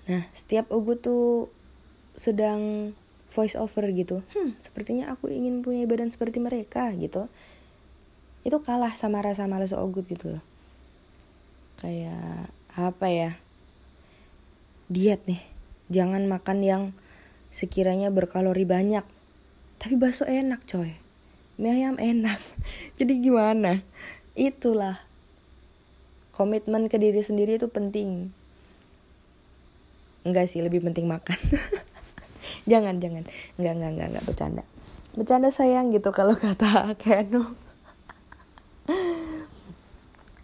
Nah 0.08 0.24
setiap 0.32 0.72
aku 0.72 0.96
tuh 0.96 1.26
sedang 2.16 2.94
voice 3.34 3.60
over 3.60 3.84
gitu. 3.92 4.24
Hmm 4.32 4.56
sepertinya 4.64 5.12
aku 5.12 5.28
ingin 5.28 5.62
punya 5.62 5.84
badan 5.84 6.10
seperti 6.10 6.40
mereka 6.40 6.90
gitu. 6.96 7.28
Itu 8.48 8.64
kalah 8.64 8.96
sama 8.96 9.20
rasa 9.20 9.44
malas 9.46 9.76
ogut 9.76 10.08
gitu 10.08 10.40
loh. 10.40 10.44
Kayak 11.78 12.50
apa 12.74 13.08
ya? 13.12 13.32
Diet 14.88 15.20
nih. 15.28 15.44
Jangan 15.92 16.24
makan 16.32 16.64
yang 16.64 16.84
sekiranya 17.58 18.14
berkalori 18.14 18.62
banyak. 18.70 19.02
Tapi 19.82 19.98
bakso 19.98 20.30
enak 20.30 20.62
coy. 20.70 20.94
Mie 21.58 21.74
ayam 21.74 21.98
enak. 21.98 22.38
Jadi 23.02 23.18
gimana? 23.18 23.82
Itulah. 24.38 25.02
Komitmen 26.38 26.86
ke 26.86 27.02
diri 27.02 27.26
sendiri 27.26 27.58
itu 27.58 27.66
penting. 27.66 28.30
Enggak 30.22 30.54
sih 30.54 30.62
lebih 30.62 30.86
penting 30.86 31.10
makan. 31.10 31.42
Jangan 32.70 33.02
jangan. 33.02 33.26
Nggak 33.58 33.74
nggak 33.74 33.92
nggak 33.98 34.08
nggak 34.14 34.26
bercanda. 34.30 34.64
Bercanda 35.18 35.50
sayang 35.50 35.90
gitu 35.90 36.14
kalau 36.14 36.38
kata 36.46 36.94
Kenu 37.02 37.58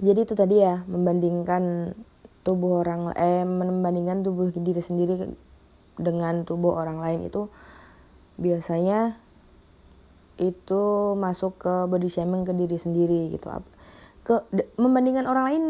jadi 0.03 0.19
itu 0.27 0.33
tadi 0.35 0.59
ya 0.59 0.83
membandingkan 0.83 1.95
tubuh 2.43 2.83
orang 2.83 3.15
eh 3.15 3.47
membandingkan 3.47 4.19
tubuh 4.19 4.51
diri 4.51 4.83
sendiri 4.83 5.31
dengan 5.97 6.45
tubuh 6.45 6.73
orang 6.77 7.01
lain 7.01 7.29
itu 7.29 7.49
biasanya 8.41 9.17
itu 10.41 11.13
masuk 11.13 11.61
ke 11.61 11.73
body 11.85 12.09
shaming 12.09 12.43
ke 12.43 12.53
diri 12.57 12.77
sendiri 12.77 13.29
gitu. 13.33 13.47
Ke 14.25 14.41
membandingkan 14.81 15.29
orang 15.29 15.45
lain 15.45 15.63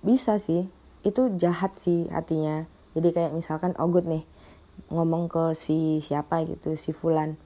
bisa 0.00 0.40
sih 0.40 0.64
itu 1.04 1.22
jahat 1.36 1.76
sih 1.76 2.08
hatinya. 2.08 2.64
Jadi 2.96 3.12
kayak 3.12 3.36
misalkan 3.36 3.76
Ogut 3.76 4.08
nih 4.08 4.24
ngomong 4.88 5.28
ke 5.28 5.52
si 5.52 6.00
siapa 6.00 6.40
gitu 6.48 6.74
si 6.78 6.96
Fulan. 6.96 7.36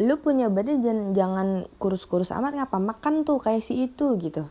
Lu 0.00 0.16
punya 0.16 0.48
badan 0.48 0.80
jangan, 0.80 1.00
jangan 1.12 1.48
kurus-kurus 1.76 2.32
amat 2.32 2.56
ngapa? 2.56 2.80
Makan 2.80 3.28
tuh 3.28 3.36
kayak 3.36 3.66
si 3.66 3.84
itu 3.84 4.16
gitu. 4.16 4.48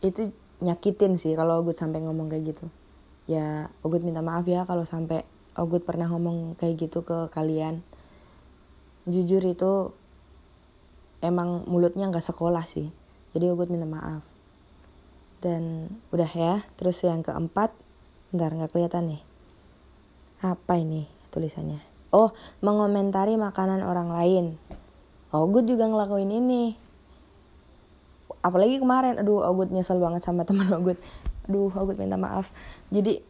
Itu 0.00 0.32
nyakitin 0.62 1.20
sih 1.20 1.36
kalau 1.36 1.60
Ogut 1.60 1.76
sampai 1.76 2.00
ngomong 2.00 2.32
kayak 2.32 2.56
gitu 2.56 2.66
ya 3.26 3.70
Ogut 3.82 4.02
minta 4.02 4.22
maaf 4.22 4.46
ya 4.46 4.62
kalau 4.66 4.86
sampai 4.86 5.26
Ogut 5.58 5.82
pernah 5.82 6.06
ngomong 6.10 6.58
kayak 6.58 6.88
gitu 6.88 7.02
ke 7.02 7.30
kalian 7.30 7.82
jujur 9.06 9.42
itu 9.42 9.94
emang 11.22 11.66
mulutnya 11.70 12.10
nggak 12.10 12.24
sekolah 12.24 12.66
sih 12.66 12.90
jadi 13.34 13.54
Ogut 13.54 13.70
minta 13.70 13.86
maaf 13.86 14.22
dan 15.42 15.92
udah 16.10 16.30
ya 16.32 16.54
terus 16.78 17.02
yang 17.02 17.22
keempat 17.26 17.74
bentar 18.30 18.50
nggak 18.50 18.72
kelihatan 18.74 19.14
nih 19.14 19.22
apa 20.42 20.78
ini 20.78 21.10
tulisannya 21.34 21.96
Oh, 22.14 22.30
mengomentari 22.62 23.34
makanan 23.34 23.82
orang 23.82 24.08
lain. 24.08 24.44
Ogut 25.34 25.66
juga 25.66 25.84
ngelakuin 25.90 26.30
ini. 26.30 26.78
Apalagi 28.40 28.78
kemarin, 28.78 29.18
aduh 29.18 29.42
Ogut 29.42 29.74
nyesel 29.74 29.98
banget 29.98 30.22
sama 30.22 30.46
teman 30.48 30.70
Ogut. 30.70 30.96
Aduh, 31.46 31.70
Ogut 31.74 31.98
minta 31.98 32.18
maaf. 32.18 32.50
Jadi, 32.90 33.22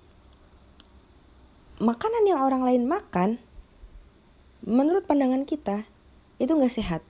makanan 1.81 2.25
yang 2.25 2.41
orang 2.41 2.65
lain 2.65 2.89
makan, 2.89 3.37
menurut 4.65 5.05
pandangan 5.05 5.45
kita, 5.45 5.85
itu 6.41 6.53
gak 6.53 6.73
sehat. 6.73 7.03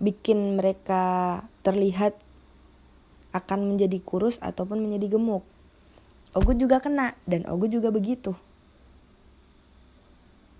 Bikin 0.00 0.60
mereka 0.60 1.44
terlihat 1.64 2.16
akan 3.36 3.76
menjadi 3.76 4.00
kurus 4.00 4.40
ataupun 4.40 4.80
menjadi 4.80 5.16
gemuk. 5.16 5.44
Ogut 6.32 6.56
juga 6.56 6.80
kena, 6.80 7.16
dan 7.28 7.44
Ogut 7.48 7.72
juga 7.72 7.92
begitu 7.92 8.36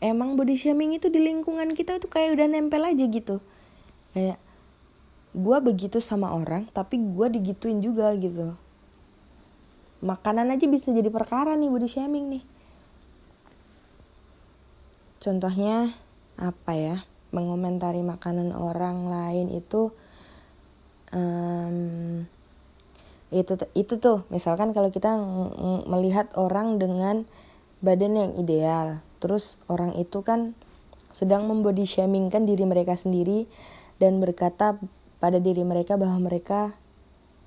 emang 0.01 0.37
body 0.37 0.57
shaming 0.57 0.97
itu 0.97 1.09
di 1.09 1.21
lingkungan 1.21 1.73
kita 1.73 1.97
tuh 1.99 2.07
kayak 2.07 2.37
udah 2.37 2.47
nempel 2.47 2.85
aja 2.85 3.05
gitu 3.05 3.41
kayak 4.13 4.39
gue 5.37 5.59
begitu 5.61 5.99
sama 6.01 6.33
orang 6.33 6.69
tapi 6.73 7.01
gue 7.01 7.27
digituin 7.33 7.81
juga 7.81 8.13
gitu 8.17 8.57
makanan 10.05 10.53
aja 10.53 10.67
bisa 10.69 10.93
jadi 10.93 11.09
perkara 11.09 11.57
nih 11.57 11.71
body 11.71 11.89
shaming 11.89 12.27
nih. 12.33 12.45
Contohnya 15.21 15.97
apa 16.37 16.73
ya 16.77 16.97
mengomentari 17.33 18.05
makanan 18.05 18.53
orang 18.53 19.09
lain 19.09 19.47
itu 19.53 19.91
um, 21.11 22.25
itu 23.35 23.59
itu 23.75 23.95
tuh 23.99 24.23
misalkan 24.31 24.71
kalau 24.71 24.95
kita 24.95 25.19
melihat 25.91 26.31
orang 26.39 26.79
dengan 26.79 27.27
badan 27.83 28.15
yang 28.15 28.33
ideal 28.39 29.03
terus 29.19 29.59
orang 29.67 29.99
itu 29.99 30.23
kan 30.23 30.55
sedang 31.11 31.49
membody 31.49 31.89
shaming 31.89 32.31
kan 32.31 32.47
diri 32.47 32.63
mereka 32.63 32.95
sendiri 32.95 33.51
dan 33.99 34.21
berkata 34.23 34.79
pada 35.19 35.41
diri 35.41 35.65
mereka 35.65 35.97
bahwa 35.97 36.21
mereka 36.21 36.77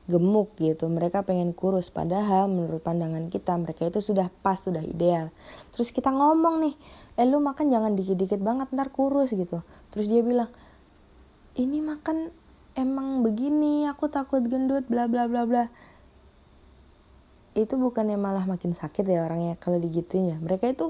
gemuk 0.09 0.57
gitu. 0.57 0.89
Mereka 0.89 1.21
pengen 1.23 1.53
kurus. 1.53 1.93
Padahal 1.93 2.49
menurut 2.49 2.81
pandangan 2.81 3.29
kita 3.29 3.53
mereka 3.61 3.85
itu 3.85 4.01
sudah 4.01 4.33
pas 4.41 4.57
sudah 4.57 4.81
ideal. 4.81 5.29
Terus 5.71 5.93
kita 5.93 6.09
ngomong 6.09 6.65
nih 6.65 6.75
eh 7.19 7.27
lu 7.29 7.37
makan 7.37 7.69
jangan 7.69 7.93
dikit-dikit 7.93 8.41
banget 8.41 8.73
ntar 8.73 8.89
kurus 8.89 9.31
gitu. 9.31 9.61
Terus 9.93 10.09
dia 10.09 10.25
bilang 10.25 10.49
ini 11.53 11.77
makan 11.79 12.33
emang 12.73 13.21
begini 13.21 13.85
aku 13.85 14.09
takut 14.09 14.41
gendut 14.49 14.89
bla 14.89 15.05
bla 15.05 15.29
bla 15.29 15.45
bla. 15.45 15.65
Itu 17.53 17.77
bukannya 17.77 18.17
malah 18.17 18.50
makin 18.50 18.74
sakit 18.74 19.05
ya 19.05 19.29
orangnya 19.29 19.55
kalau 19.61 19.77
digituin 19.77 20.33
ya. 20.33 20.37
Mereka 20.41 20.74
itu 20.74 20.89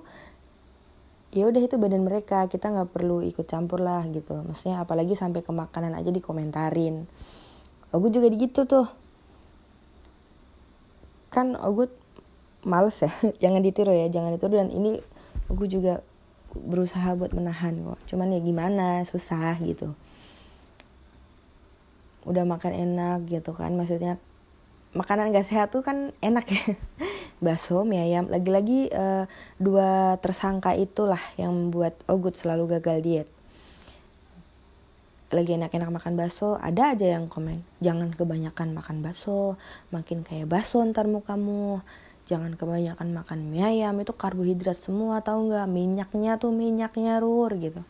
ya 1.29 1.45
udah 1.45 1.61
itu 1.61 1.77
badan 1.77 2.01
mereka 2.05 2.49
kita 2.49 2.73
nggak 2.73 2.89
perlu 2.89 3.21
ikut 3.25 3.45
campur 3.45 3.83
lah 3.83 4.05
gitu. 4.07 4.39
Maksudnya 4.39 4.81
apalagi 4.81 5.13
sampai 5.17 5.43
ke 5.43 5.51
makanan 5.51 5.97
aja 5.97 6.09
dikomentarin. 6.13 7.09
Ogut 7.89 8.13
juga 8.13 8.29
gitu 8.29 8.69
tuh 8.69 8.85
kan 11.29 11.57
Ogut 11.57 11.93
males 12.65 12.97
ya 12.99 13.09
jangan 13.43 13.61
ditiru 13.63 13.93
ya 13.93 14.09
jangan 14.09 14.35
ditiru. 14.35 14.59
Dan 14.59 14.69
ini 14.73 15.01
Ogut 15.49 15.69
juga 15.71 16.05
berusaha 16.53 17.13
buat 17.17 17.33
menahan 17.33 17.77
kok. 17.81 17.99
Cuman 18.13 18.33
ya 18.33 18.41
gimana 18.41 19.05
susah 19.05 19.57
gitu. 19.61 19.93
Udah 22.27 22.43
makan 22.45 22.73
enak 22.75 23.25
gitu 23.31 23.55
kan 23.55 23.73
maksudnya 23.73 24.19
makanan 24.89 25.29
gak 25.29 25.45
sehat 25.45 25.69
tuh 25.69 25.85
kan 25.85 26.11
enak 26.19 26.45
ya. 26.49 26.63
Bakso 27.45 27.87
mie 27.87 28.03
ayam 28.03 28.27
lagi-lagi 28.27 28.91
uh, 28.91 29.23
dua 29.55 30.19
tersangka 30.19 30.75
itulah 30.75 31.21
yang 31.39 31.55
membuat 31.55 31.95
Ogut 32.11 32.35
selalu 32.35 32.77
gagal 32.77 32.99
diet 32.99 33.29
lagi 35.29 35.53
enak-enak 35.55 35.93
makan 35.93 36.13
bakso 36.17 36.57
ada 36.57 36.97
aja 36.97 37.05
yang 37.05 37.29
komen 37.29 37.61
jangan 37.85 38.09
kebanyakan 38.13 38.73
makan 38.73 39.05
bakso 39.05 39.61
makin 39.93 40.25
kayak 40.25 40.49
bakso 40.49 40.81
ntar 40.85 41.05
mukamu. 41.05 41.81
Jangan 42.29 42.53
kebanyakan 42.61 43.09
makan 43.09 43.49
mie 43.49 43.65
ayam 43.65 43.97
itu 44.05 44.13
karbohidrat 44.13 44.77
semua 44.77 45.25
tahu 45.25 45.49
nggak? 45.49 45.65
Minyaknya 45.65 46.37
tuh 46.37 46.53
minyaknya 46.53 47.17
rur 47.17 47.49
gitu. 47.57 47.81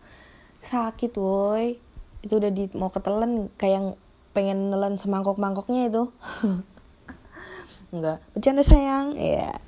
Sakit 0.63 1.11
woi. 1.19 1.75
Itu 2.23 2.39
udah 2.39 2.47
di 2.47 2.71
mau 2.71 2.87
ketelen 2.87 3.51
kayak 3.59 3.99
pengen 4.31 4.71
nelen 4.71 4.95
semangkok 4.95 5.35
mangkoknya 5.35 5.91
itu. 5.91 6.03
Enggak 7.91 8.23
bercanda 8.31 8.63
sayang. 8.63 9.19
Ya 9.19 9.59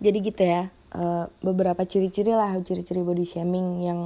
jadi 0.00 0.18
gitu 0.20 0.42
ya 0.44 0.68
uh, 0.92 1.32
beberapa 1.40 1.82
ciri-ciri 1.88 2.36
lah 2.36 2.56
ciri-ciri 2.60 3.00
body 3.00 3.24
shaming 3.24 3.80
yang 3.84 4.00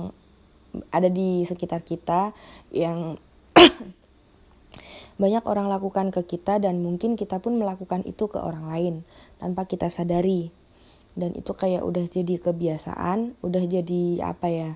ada 0.90 1.08
di 1.10 1.44
sekitar 1.46 1.82
kita 1.82 2.34
yang 2.70 3.18
banyak 5.22 5.44
orang 5.44 5.68
lakukan 5.68 6.14
ke 6.14 6.24
kita 6.36 6.62
dan 6.62 6.80
mungkin 6.80 7.18
kita 7.18 7.42
pun 7.42 7.58
melakukan 7.58 8.06
itu 8.06 8.30
ke 8.30 8.38
orang 8.40 8.70
lain 8.70 8.94
tanpa 9.36 9.66
kita 9.66 9.90
sadari. 9.90 10.50
Dan 11.18 11.34
itu 11.34 11.52
kayak 11.52 11.82
udah 11.82 12.06
jadi 12.06 12.38
kebiasaan 12.38 13.34
udah 13.42 13.64
jadi 13.66 14.22
apa 14.22 14.46
ya 14.46 14.70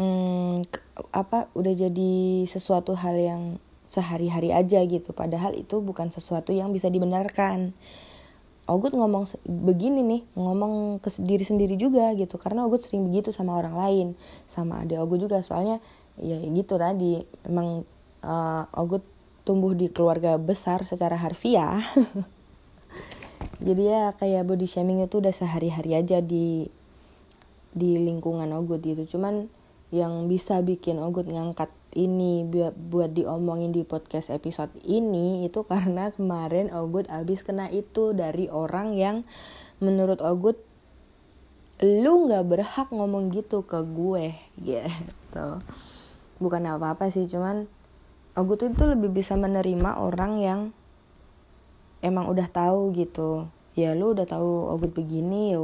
hmm, 0.00 0.64
apa 1.12 1.52
udah 1.52 1.74
jadi 1.76 2.44
sesuatu 2.48 2.96
hal 2.96 3.16
yang 3.16 3.42
sehari-hari 3.90 4.54
aja 4.54 4.80
gitu. 4.86 5.12
Padahal 5.12 5.52
itu 5.58 5.82
bukan 5.84 6.08
sesuatu 6.08 6.54
yang 6.54 6.70
bisa 6.70 6.88
dibenarkan 6.88 7.74
Ogut 8.68 8.94
ngomong 8.94 9.26
begini 9.48 10.04
nih 10.04 10.22
ngomong 10.36 11.02
ke 11.02 11.10
diri 11.22 11.42
sendiri 11.42 11.74
juga 11.80 12.12
gitu. 12.14 12.36
Karena 12.36 12.68
Ogut 12.68 12.84
sering 12.84 13.08
begitu 13.08 13.32
sama 13.32 13.56
orang 13.56 13.74
lain 13.74 14.08
sama 14.46 14.84
adik 14.84 15.00
Ogut 15.00 15.24
juga. 15.24 15.40
Soalnya 15.40 15.80
ya 16.20 16.36
gitu 16.38 16.76
tadi 16.76 17.24
emang 17.48 17.88
uh, 18.22 18.64
Ogut 18.76 19.02
tumbuh 19.48 19.72
di 19.72 19.88
keluarga 19.88 20.36
besar 20.36 20.84
secara 20.84 21.16
harfiah. 21.16 21.82
Jadi 23.66 23.82
ya 23.88 24.12
kayak 24.16 24.48
body 24.48 24.64
shaming 24.68 25.04
itu 25.04 25.20
udah 25.20 25.32
sehari-hari 25.32 25.96
aja 25.96 26.20
di 26.24 26.68
di 27.74 27.90
lingkungan 27.98 28.48
Ogut 28.54 28.84
gitu. 28.84 29.16
Cuman 29.16 29.50
yang 29.90 30.30
bisa 30.30 30.62
bikin 30.62 31.02
Ogut 31.02 31.26
ngangkat 31.26 31.68
ini 31.98 32.46
buat 32.46 32.74
buat 32.78 33.10
diomongin 33.10 33.74
di 33.74 33.82
podcast 33.82 34.30
episode 34.30 34.70
ini 34.86 35.42
itu 35.46 35.66
karena 35.70 36.14
kemarin 36.14 36.70
Ogut 36.70 37.10
abis 37.10 37.42
kena 37.42 37.66
itu 37.70 38.14
dari 38.14 38.46
orang 38.46 38.94
yang 38.94 39.26
menurut 39.82 40.22
Ogut 40.22 40.60
lu 41.80 42.28
nggak 42.28 42.44
berhak 42.44 42.88
ngomong 42.92 43.32
gitu 43.32 43.64
ke 43.64 43.80
gue 43.82 44.36
gitu. 44.68 45.48
Bukan 46.40 46.62
apa 46.68 46.96
apa 46.96 47.08
sih 47.08 47.26
cuman 47.26 47.66
Ogut 48.38 48.62
itu 48.62 48.84
lebih 48.86 49.10
bisa 49.10 49.34
menerima 49.34 49.98
orang 49.98 50.32
yang 50.38 50.60
emang 52.04 52.30
udah 52.30 52.46
tahu 52.46 52.94
gitu. 52.94 53.50
Ya 53.74 53.96
lu 53.96 54.14
udah 54.14 54.28
tahu 54.28 54.70
Ogut 54.70 54.92
begini 54.94 55.56
ya 55.56 55.60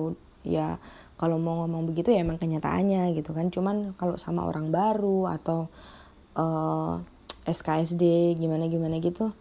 ya 0.47 0.69
kalau 1.17 1.41
mau 1.41 1.65
ngomong 1.65 1.89
begitu 1.89 2.13
ya 2.13 2.25
emang 2.25 2.41
kenyataannya 2.41 3.15
gitu 3.15 3.37
kan. 3.37 3.53
Cuman 3.53 3.95
kalau 3.95 4.17
sama 4.17 4.49
orang 4.49 4.73
baru 4.73 5.31
atau 5.31 5.69
uh, 6.37 7.01
eh, 7.49 7.55
SKSD 7.57 8.37
gimana 8.37 8.69
gimana 8.69 9.01
gitu. 9.01 9.33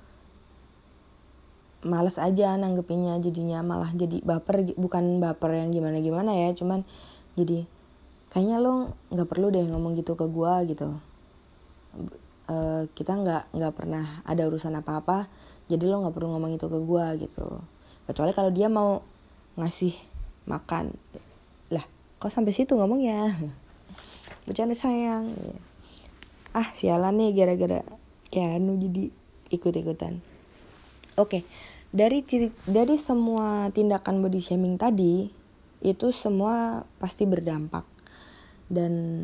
Males 1.85 2.17
aja 2.17 2.57
nanggepinnya 2.57 3.21
jadinya 3.21 3.61
malah 3.61 3.93
jadi 3.93 4.17
baper 4.25 4.73
bukan 4.73 5.21
baper 5.21 5.53
yang 5.53 5.69
gimana 5.69 6.01
gimana 6.01 6.33
ya 6.33 6.49
cuman 6.57 6.81
jadi 7.37 7.69
kayaknya 8.33 8.57
lo 8.57 8.97
nggak 9.13 9.29
perlu 9.29 9.53
deh 9.53 9.69
ngomong 9.69 9.93
gitu 9.99 10.17
ke 10.17 10.25
gue 10.25 10.53
gitu. 10.73 10.97
Uh, 12.45 12.85
kita 12.93 13.13
nggak 13.13 13.53
nggak 13.53 13.73
pernah 13.73 14.21
ada 14.21 14.45
urusan 14.45 14.77
apa 14.77 15.01
apa 15.01 15.17
jadi 15.65 15.89
lo 15.89 16.05
nggak 16.05 16.13
perlu 16.13 16.29
ngomong 16.33 16.57
itu 16.57 16.65
ke 16.65 16.79
gue 16.81 17.05
gitu. 17.27 17.45
Kecuali 18.09 18.31
kalau 18.33 18.49
dia 18.49 18.69
mau 18.69 19.05
ngasih 19.57 19.93
makan. 20.49 20.93
Lah 21.69 21.85
kok 22.17 22.33
sampai 22.33 22.53
situ 22.53 22.73
ngomong 22.73 23.01
ya 23.01 23.33
bercanda 24.49 24.73
sayang. 24.73 25.29
ya. 25.29 25.74
Ah 26.55 26.71
sialan 26.71 27.19
nih 27.19 27.35
gara-gara 27.35 27.83
Keanu 28.31 28.79
jadi 28.79 29.11
ikut-ikutan. 29.51 30.23
Oke 31.19 31.43
dari 31.95 32.27
ciri 32.27 32.51
dari 32.67 32.99
semua 32.99 33.71
tindakan 33.71 34.19
body 34.19 34.43
shaming 34.43 34.75
tadi 34.75 35.31
itu 35.79 36.07
semua 36.11 36.83
pasti 36.99 37.23
berdampak. 37.23 37.87
Dan 38.67 39.23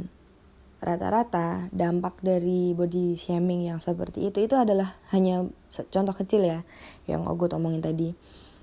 rata-rata 0.80 1.68
dampak 1.76 2.24
dari 2.24 2.72
body 2.72 3.20
shaming 3.20 3.68
yang 3.68 3.84
seperti 3.84 4.32
itu 4.32 4.48
itu 4.48 4.56
adalah 4.56 4.96
hanya 5.12 5.46
contoh 5.92 6.16
kecil 6.16 6.48
ya 6.48 6.64
yang 7.12 7.28
Ogut 7.28 7.52
omongin 7.52 7.84
tadi. 7.84 8.16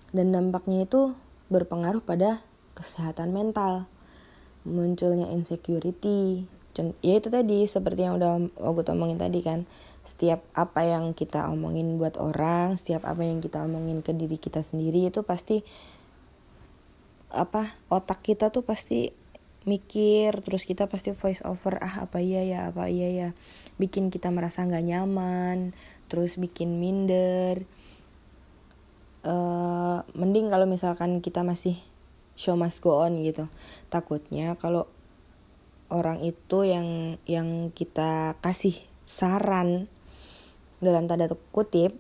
Dan 0.09 0.33
dampaknya 0.33 0.88
itu 0.88 1.12
berpengaruh 1.52 2.00
pada 2.00 2.40
kesehatan 2.72 3.37
mental 3.37 3.85
munculnya 4.64 5.28
insecurity 5.28 6.48
ya 7.04 7.14
itu 7.18 7.28
tadi 7.28 7.66
seperti 7.66 8.06
yang 8.06 8.18
udah 8.18 8.50
Ogut 8.62 8.88
omongin 8.90 9.18
tadi 9.18 9.40
kan. 9.42 9.68
Setiap 10.06 10.40
apa 10.56 10.88
yang 10.88 11.12
kita 11.12 11.50
omongin 11.52 12.00
buat 12.00 12.16
orang 12.16 12.80
setiap 12.80 13.04
apa 13.04 13.26
yang 13.26 13.44
kita 13.44 13.60
omongin 13.60 14.00
ke 14.00 14.16
diri 14.16 14.40
kita 14.40 14.64
sendiri 14.64 15.12
itu 15.12 15.20
pasti 15.20 15.60
apa 17.28 17.76
otak 17.92 18.24
kita 18.24 18.48
tuh 18.48 18.64
pasti 18.64 19.12
mikir 19.68 20.40
terus 20.40 20.64
kita 20.64 20.88
pasti 20.88 21.12
voice 21.12 21.44
over 21.44 21.76
ah 21.84 22.08
apa 22.08 22.24
iya 22.24 22.40
ya 22.40 22.58
apa 22.72 22.88
iya 22.88 23.08
ya. 23.12 23.28
Bikin 23.76 24.08
kita 24.08 24.32
merasa 24.32 24.64
nggak 24.64 24.86
nyaman 24.86 25.76
terus 26.08 26.40
bikin 26.40 26.80
minder. 26.80 27.68
Uh, 29.28 30.06
mending 30.16 30.48
kalau 30.48 30.64
misalkan 30.64 31.20
kita 31.20 31.44
masih 31.44 31.76
show 32.38 32.54
must 32.54 32.80
go 32.80 33.02
on 33.02 33.20
gitu. 33.20 33.50
Takutnya 33.90 34.54
kalau 34.56 34.88
orang 35.88 36.20
itu 36.20 36.68
yang 36.68 37.16
yang 37.24 37.72
kita 37.72 38.37
kasih 38.44 38.77
saran 39.09 39.88
dalam 40.79 41.09
tanda 41.09 41.27
kutip 41.51 41.96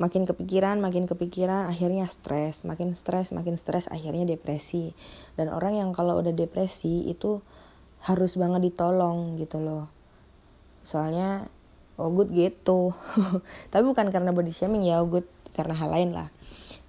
makin 0.00 0.24
kepikiran 0.24 0.80
makin 0.80 1.04
kepikiran 1.04 1.68
akhirnya 1.68 2.08
stres. 2.08 2.64
Makin 2.64 2.96
stres 2.96 3.36
makin 3.36 3.60
stres 3.60 3.86
akhirnya 3.92 4.24
depresi. 4.24 4.96
Dan 5.36 5.52
orang 5.52 5.76
yang 5.76 5.92
kalau 5.92 6.18
udah 6.24 6.32
depresi 6.32 7.04
itu 7.04 7.44
harus 8.00 8.40
banget 8.40 8.72
ditolong 8.72 9.36
gitu 9.36 9.60
loh. 9.60 9.92
Soalnya 10.80 11.52
oh 12.00 12.08
good 12.08 12.32
gitu. 12.32 12.96
Tapi 13.72 13.84
bukan 13.84 14.08
karena 14.08 14.32
body 14.32 14.50
shaming 14.56 14.88
ya 14.88 15.04
oh 15.04 15.06
good 15.06 15.28
karena 15.52 15.76
hal 15.76 15.92
lain 15.92 16.16
lah. 16.16 16.32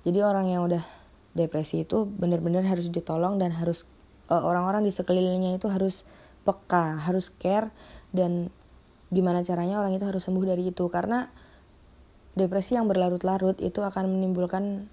Jadi 0.07 0.23
orang 0.23 0.47
yang 0.47 0.63
udah 0.63 0.87
depresi 1.35 1.83
itu 1.83 2.07
benar-benar 2.07 2.63
harus 2.63 2.87
ditolong 2.87 3.35
dan 3.43 3.51
harus 3.51 3.83
orang-orang 4.31 4.87
di 4.87 4.91
sekelilingnya 4.95 5.59
itu 5.59 5.67
harus 5.67 6.07
peka 6.41 6.97
harus 7.05 7.29
care 7.37 7.69
dan 8.15 8.49
gimana 9.11 9.43
caranya 9.43 9.83
orang 9.83 9.93
itu 9.93 10.07
harus 10.07 10.23
sembuh 10.23 10.45
dari 10.47 10.71
itu. 10.71 10.87
Karena 10.87 11.27
depresi 12.33 12.79
yang 12.79 12.87
berlarut-larut 12.87 13.59
itu 13.59 13.83
akan 13.83 14.07
menimbulkan 14.07 14.87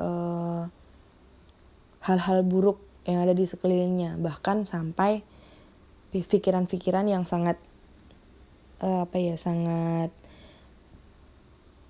eh, 0.00 0.62
hal-hal 2.08 2.40
buruk 2.48 2.80
yang 3.04 3.24
ada 3.24 3.32
di 3.32 3.44
sekelilingnya 3.44 4.20
bahkan 4.20 4.68
sampai 4.68 5.24
pikiran-pikiran 6.08 7.04
yang 7.04 7.28
sangat 7.28 7.60
uh, 8.80 9.04
apa 9.04 9.16
ya 9.20 9.36
sangat 9.36 10.08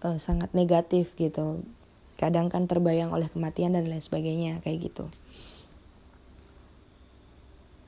uh, 0.03 0.19
sangat 0.19 0.51
negatif 0.59 1.15
gitu. 1.15 1.63
Kadang 2.19 2.51
kan 2.51 2.67
terbayang 2.67 3.15
oleh 3.15 3.31
kematian 3.31 3.79
dan 3.79 3.87
lain 3.87 4.03
sebagainya 4.03 4.59
kayak 4.63 4.91
gitu 4.91 5.07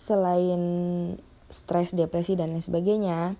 selain 0.00 0.62
stres 1.52 1.92
depresi 1.92 2.34
dan 2.34 2.56
lain 2.56 2.64
sebagainya 2.64 3.36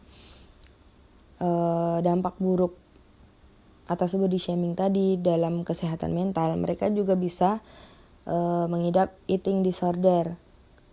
uh, 1.41 1.99
dampak 2.05 2.37
buruk 2.37 2.77
atas 3.91 4.15
body 4.15 4.39
shaming 4.39 4.79
tadi 4.79 5.19
dalam 5.19 5.67
kesehatan 5.67 6.15
mental, 6.15 6.55
mereka 6.55 6.87
juga 6.95 7.19
bisa 7.19 7.59
uh, 8.23 8.71
mengidap 8.71 9.19
eating 9.27 9.67
disorder, 9.67 10.39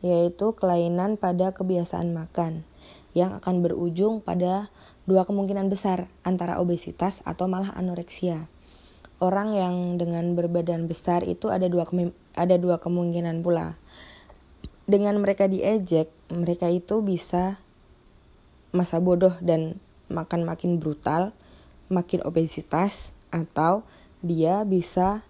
yaitu 0.02 0.58
kelainan 0.58 1.14
pada 1.14 1.54
kebiasaan 1.54 2.10
makan 2.10 2.66
yang 3.14 3.38
akan 3.38 3.62
berujung 3.62 4.26
pada 4.26 4.74
dua 5.06 5.30
kemungkinan 5.30 5.70
besar 5.70 6.10
antara 6.26 6.58
obesitas 6.58 7.22
atau 7.22 7.46
malah 7.46 7.70
anoreksia. 7.78 8.50
Orang 9.18 9.54
yang 9.54 9.98
dengan 9.98 10.34
berbadan 10.38 10.86
besar 10.90 11.26
itu 11.26 11.50
ada 11.50 11.66
dua 11.70 11.90
ada 12.38 12.56
dua 12.58 12.78
kemungkinan 12.78 13.42
pula. 13.42 13.78
Dengan 14.88 15.20
mereka 15.20 15.52
diejek, 15.52 16.08
mereka 16.32 16.72
itu 16.72 17.04
bisa 17.04 17.60
masa 18.72 19.04
bodoh 19.04 19.36
dan 19.44 19.84
makan 20.08 20.48
makin 20.48 20.80
brutal 20.80 21.36
makin 21.88 22.24
obesitas 22.24 23.16
atau 23.32 23.84
dia 24.24 24.64
bisa 24.64 25.24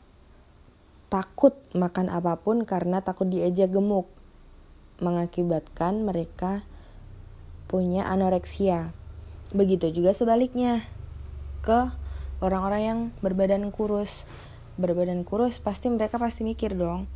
takut 1.08 1.54
makan 1.74 2.10
apa 2.10 2.38
pun 2.42 2.66
karena 2.66 3.02
takut 3.02 3.30
diajak 3.30 3.74
gemuk 3.74 4.10
mengakibatkan 4.98 6.02
mereka 6.02 6.66
punya 7.70 8.10
anoreksia. 8.10 8.92
Begitu 9.54 9.94
juga 9.94 10.18
sebaliknya 10.18 10.84
ke 11.62 11.94
orang-orang 12.42 12.82
yang 12.82 13.00
berbadan 13.22 13.70
kurus. 13.70 14.26
Berbadan 14.78 15.26
kurus 15.26 15.62
pasti 15.62 15.90
mereka 15.90 16.22
pasti 16.22 16.46
mikir 16.46 16.74
dong, 16.78 17.10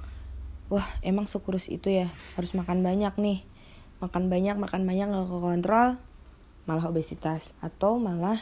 wah 0.72 0.88
emang 1.04 1.28
sekurus 1.28 1.68
itu 1.68 1.92
ya 1.92 2.08
harus 2.40 2.56
makan 2.56 2.80
banyak 2.80 3.12
nih. 3.20 3.44
Makan 4.00 4.32
banyak, 4.32 4.56
makan 4.58 4.88
banyak 4.88 5.08
gak 5.12 5.28
kekontrol, 5.30 5.90
malah 6.66 6.86
obesitas. 6.88 7.54
Atau 7.60 8.00
malah 8.00 8.40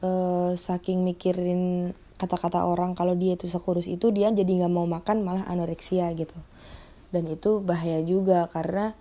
uh, 0.00 0.54
saking 0.54 1.02
mikirin 1.02 1.92
kata-kata 2.14 2.62
orang 2.62 2.94
kalau 2.94 3.18
dia 3.18 3.34
itu 3.34 3.50
sekurus 3.50 3.90
itu 3.90 4.14
dia 4.14 4.30
jadi 4.30 4.46
nggak 4.64 4.72
mau 4.72 4.86
makan 4.86 5.26
malah 5.26 5.44
anoreksia 5.50 6.14
gitu. 6.14 6.38
Dan 7.10 7.26
itu 7.26 7.58
bahaya 7.58 8.00
juga 8.06 8.46
karena 8.48 8.94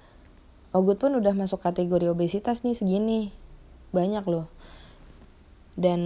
Ogut 0.73 0.97
pun 0.97 1.13
udah 1.13 1.37
masuk 1.37 1.61
kategori 1.61 2.09
obesitas 2.09 2.65
nih 2.65 2.73
segini. 2.73 3.29
Banyak 3.93 4.25
loh. 4.25 4.49
Dan 5.77 6.01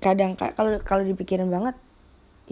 kadang 0.00 0.40
kalau 0.40 0.80
kalau 0.80 1.04
dipikirin 1.04 1.52
banget 1.52 1.76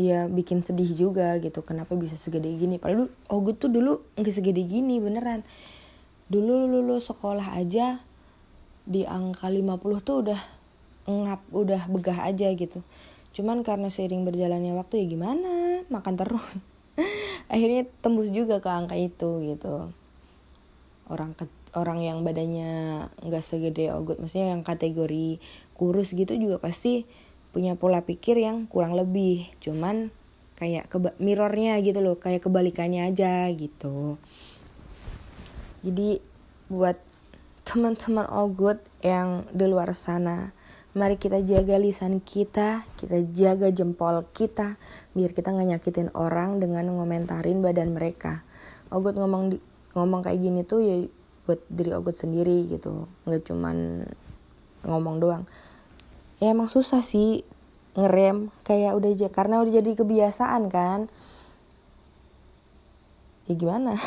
ya 0.01 0.25
bikin 0.33 0.65
sedih 0.65 0.89
juga 0.97 1.37
gitu. 1.45 1.61
Kenapa 1.61 1.93
bisa 1.93 2.17
segede 2.17 2.49
gini? 2.57 2.81
Padahal 2.81 3.13
Ogut 3.29 3.61
tuh 3.61 3.69
dulu 3.69 4.01
nggak 4.17 4.33
segede 4.33 4.65
gini 4.65 4.97
beneran. 4.97 5.45
Dulu 6.33 6.65
lulus 6.65 7.13
sekolah 7.13 7.53
aja 7.61 8.01
di 8.89 9.05
angka 9.05 9.53
50 9.53 9.77
tuh 10.01 10.17
udah 10.25 10.41
ngap 11.05 11.43
udah 11.53 11.83
begah 11.93 12.19
aja 12.25 12.49
gitu. 12.57 12.81
Cuman 13.37 13.63
karena 13.63 13.93
seiring 13.93 14.25
berjalannya 14.25 14.73
waktu 14.75 15.05
ya 15.05 15.07
gimana? 15.07 15.85
Makan 15.93 16.15
terus. 16.17 16.43
Akhirnya 17.53 17.87
tembus 18.01 18.33
juga 18.33 18.59
ke 18.65 18.71
angka 18.73 18.97
itu 18.97 19.45
gitu. 19.45 19.93
Orang 21.11 21.35
ke, 21.37 21.45
orang 21.75 22.03
yang 22.03 22.23
badannya 22.27 23.07
nggak 23.23 23.45
segede 23.47 23.95
ogut 23.95 24.19
maksudnya 24.19 24.55
yang 24.55 24.63
kategori 24.67 25.39
kurus 25.79 26.15
gitu 26.15 26.35
juga 26.35 26.59
pasti 26.59 27.07
punya 27.51 27.75
pola 27.75 28.03
pikir 28.03 28.39
yang 28.39 28.71
kurang 28.71 28.95
lebih 28.95 29.51
cuman 29.59 30.15
kayak 30.59 30.87
ke 30.93 30.99
mirrornya 31.19 31.81
gitu 31.81 32.05
loh 32.05 32.17
kayak 32.21 32.47
kebalikannya 32.47 33.11
aja 33.11 33.49
gitu 33.51 34.21
jadi 35.81 36.21
buat 36.69 37.01
teman-teman 37.65 38.29
Ogut 38.29 38.79
yang 39.01 39.49
di 39.51 39.65
luar 39.67 39.97
sana 39.97 40.53
Mari 40.91 41.23
kita 41.23 41.39
jaga 41.47 41.79
lisan 41.79 42.19
kita, 42.19 42.83
kita 42.99 43.23
jaga 43.31 43.71
jempol 43.71 44.27
kita, 44.35 44.75
biar 45.15 45.31
kita 45.31 45.55
nggak 45.55 45.79
nyakitin 45.79 46.11
orang 46.19 46.59
dengan 46.59 46.91
ngomentarin 46.91 47.63
badan 47.63 47.95
mereka. 47.95 48.43
Ogut 48.91 49.15
ngomong 49.15 49.55
di, 49.55 49.63
ngomong 49.95 50.27
kayak 50.27 50.43
gini 50.43 50.67
tuh 50.67 50.83
ya 50.83 51.07
buat 51.47 51.63
diri 51.71 51.95
Ogut 51.95 52.19
sendiri 52.19 52.67
gitu, 52.67 53.07
nggak 53.23 53.47
cuman 53.47 54.03
ngomong 54.83 55.23
doang. 55.23 55.47
Ya 56.41 56.57
emang 56.57 56.73
susah 56.73 57.05
sih 57.05 57.45
ngerem 57.95 58.49
kayak 58.65 58.97
udah 58.97 59.13
aja 59.13 59.29
karena 59.29 59.61
udah 59.61 59.73
jadi 59.79 59.91
kebiasaan 59.93 60.73
kan. 60.73 61.13
Ya 63.45 63.55
gimana? 63.55 64.01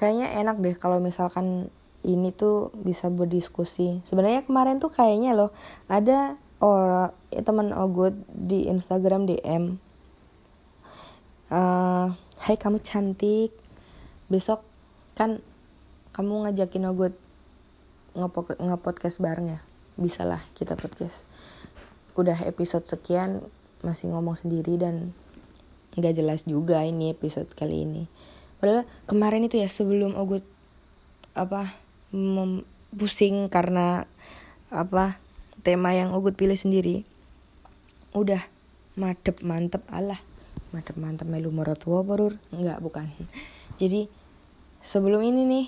kayaknya 0.00 0.32
enak 0.32 0.56
deh 0.64 0.76
kalau 0.80 0.96
misalkan 0.96 1.68
ini 2.00 2.32
tuh 2.32 2.72
bisa 2.72 3.12
berdiskusi 3.12 4.00
sebenarnya 4.08 4.48
kemarin 4.48 4.80
tuh 4.80 4.88
kayaknya 4.88 5.36
loh 5.36 5.52
ada 5.92 6.40
orang 6.64 7.12
ya, 7.28 7.44
teman 7.44 7.76
Ogut 7.76 8.16
di 8.32 8.64
Instagram 8.64 9.28
DM 9.28 9.76
uh, 11.52 11.52
eh, 11.52 12.06
Hai 12.40 12.56
kamu 12.56 12.80
cantik 12.80 13.52
besok 14.32 14.64
kan 15.12 15.44
kamu 16.16 16.48
ngajakin 16.48 16.88
Ogut 16.88 17.12
ngepodcast 18.16 19.22
bareng 19.22 19.58
ya 19.58 19.60
bisa 20.00 20.24
lah 20.24 20.40
kita 20.56 20.74
podcast. 20.74 21.28
Udah 22.16 22.40
episode 22.48 22.88
sekian 22.88 23.44
masih 23.84 24.12
ngomong 24.12 24.36
sendiri 24.36 24.76
dan 24.80 25.12
nggak 25.96 26.16
jelas 26.16 26.46
juga 26.46 26.82
ini 26.82 27.12
episode 27.12 27.50
kali 27.52 27.84
ini. 27.84 28.04
Padahal 28.60 28.84
kemarin 29.08 29.46
itu 29.46 29.60
ya 29.60 29.68
sebelum 29.68 30.16
Ogut 30.16 30.44
apa 31.32 31.78
mem 32.10 32.66
pusing 32.90 33.46
karena 33.48 34.04
apa 34.68 35.22
tema 35.62 35.94
yang 35.94 36.12
Ogut 36.12 36.34
pilih 36.34 36.58
sendiri 36.58 37.06
udah 38.10 38.42
madep 38.98 39.46
mantep 39.46 39.86
Allah 39.86 40.18
madep 40.74 40.98
mantep 40.98 41.26
melu 41.30 41.50
morotua 41.54 42.02
perur 42.02 42.38
nggak 42.50 42.78
bukan. 42.82 43.06
Jadi 43.78 44.10
sebelum 44.82 45.22
ini 45.22 45.42
nih 45.46 45.66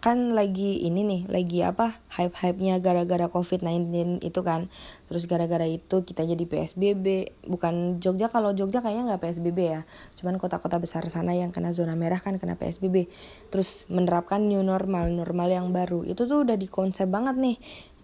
kan 0.00 0.32
lagi 0.32 0.80
ini 0.80 1.04
nih 1.04 1.22
lagi 1.28 1.60
apa 1.60 2.00
hype 2.16 2.32
hype 2.40 2.56
nya 2.56 2.80
gara-gara 2.80 3.28
covid 3.28 3.60
19 3.60 4.24
itu 4.24 4.40
kan. 4.40 4.72
Terus 5.12 5.28
gara-gara 5.28 5.68
itu 5.68 6.00
kita 6.00 6.24
jadi 6.24 6.40
psbb 6.48 7.36
bukan 7.44 8.00
Jogja 8.00 8.32
kalau 8.32 8.56
Jogja 8.56 8.80
kayaknya 8.80 9.12
nggak 9.12 9.22
psbb 9.28 9.58
ya. 9.60 9.80
Cuman 10.16 10.40
kota-kota 10.40 10.80
besar 10.80 11.04
sana 11.12 11.36
yang 11.36 11.52
kena 11.52 11.76
zona 11.76 11.92
merah 12.00 12.16
kan 12.16 12.40
kena 12.40 12.56
psbb 12.56 13.12
terus 13.52 13.84
menerapkan 13.92 14.40
new 14.40 14.64
normal 14.64 15.12
normal 15.12 15.52
yang 15.52 15.68
baru. 15.68 16.08
Itu 16.08 16.24
tuh 16.24 16.48
udah 16.48 16.56
dikonsep 16.56 17.04
banget 17.04 17.36
nih. 17.36 17.56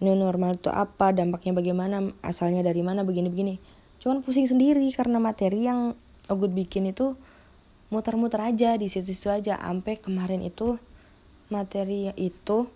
New 0.05 0.13
normal 0.13 0.61
itu 0.61 0.69
apa 0.69 1.09
dampaknya 1.09 1.57
bagaimana 1.57 2.13
asalnya 2.21 2.61
dari 2.61 2.85
mana 2.85 3.01
begini-begini. 3.01 3.57
Cuman 3.97 4.21
pusing 4.21 4.45
sendiri 4.45 4.85
karena 4.93 5.17
materi 5.17 5.65
yang 5.65 5.97
Ogut 6.27 6.51
bikin 6.51 6.91
itu 6.91 7.15
muter-muter 7.87 8.43
aja 8.43 8.75
di 8.75 8.85
situ-situ 8.91 9.31
aja. 9.31 9.55
Sampai 9.57 9.97
kemarin 9.97 10.43
itu 10.43 10.75
materi 11.47 12.11
itu 12.15 12.67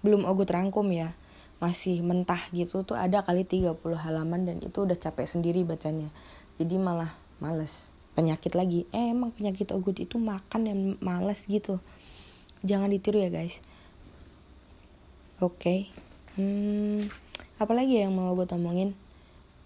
belum 0.00 0.26
Ogut 0.26 0.50
rangkum 0.50 0.88
ya. 0.90 1.14
Masih 1.60 2.00
mentah 2.00 2.40
gitu 2.56 2.82
tuh 2.88 2.96
ada 2.96 3.20
kali 3.20 3.44
30 3.44 3.76
halaman 3.76 4.48
dan 4.48 4.56
itu 4.64 4.88
udah 4.88 4.96
capek 4.96 5.28
sendiri 5.28 5.60
bacanya. 5.62 6.08
Jadi 6.56 6.80
malah 6.80 7.12
males. 7.38 7.92
Penyakit 8.16 8.56
lagi. 8.56 8.88
Eh 8.90 9.12
emang 9.12 9.32
penyakit 9.32 9.70
Ogut 9.76 10.00
itu 10.00 10.16
makan 10.16 10.60
dan 10.66 10.78
males 11.04 11.44
gitu. 11.46 11.78
Jangan 12.64 12.88
ditiru 12.92 13.20
ya 13.20 13.30
guys. 13.32 13.60
Oke. 15.40 15.56
Okay. 15.56 15.80
hmm, 16.36 17.08
apalagi 17.56 18.04
yang 18.04 18.12
mau 18.12 18.32
gue 18.36 18.44
omongin? 18.52 18.92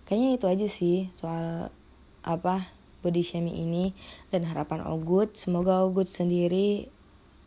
Kayaknya 0.07 0.31
itu 0.37 0.47
aja 0.47 0.67
sih 0.69 0.97
soal 1.19 1.71
apa 2.23 2.69
body 3.03 3.21
shaming 3.21 3.59
ini 3.59 3.91
dan 4.31 4.47
harapan 4.47 4.87
Ogut. 4.87 5.35
Semoga 5.35 5.83
Ogut 5.83 6.07
sendiri 6.07 6.93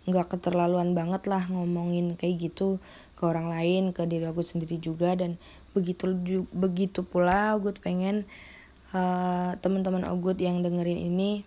nggak 0.07 0.39
keterlaluan 0.39 0.95
banget 0.95 1.27
lah 1.27 1.43
ngomongin 1.51 2.15
kayak 2.15 2.49
gitu 2.49 2.79
ke 3.19 3.23
orang 3.27 3.51
lain 3.51 3.91
ke 3.91 4.07
diri 4.07 4.23
aku 4.23 4.41
sendiri 4.41 4.79
juga. 4.79 5.13
Dan 5.19 5.35
begitu 5.75 6.15
begitu 6.55 7.03
pula 7.03 7.59
aku 7.59 7.75
pengen 7.83 8.23
uh, 8.95 9.59
teman-teman 9.59 10.07
Ogut 10.07 10.39
yang 10.39 10.63
dengerin 10.63 10.97
ini 10.97 11.43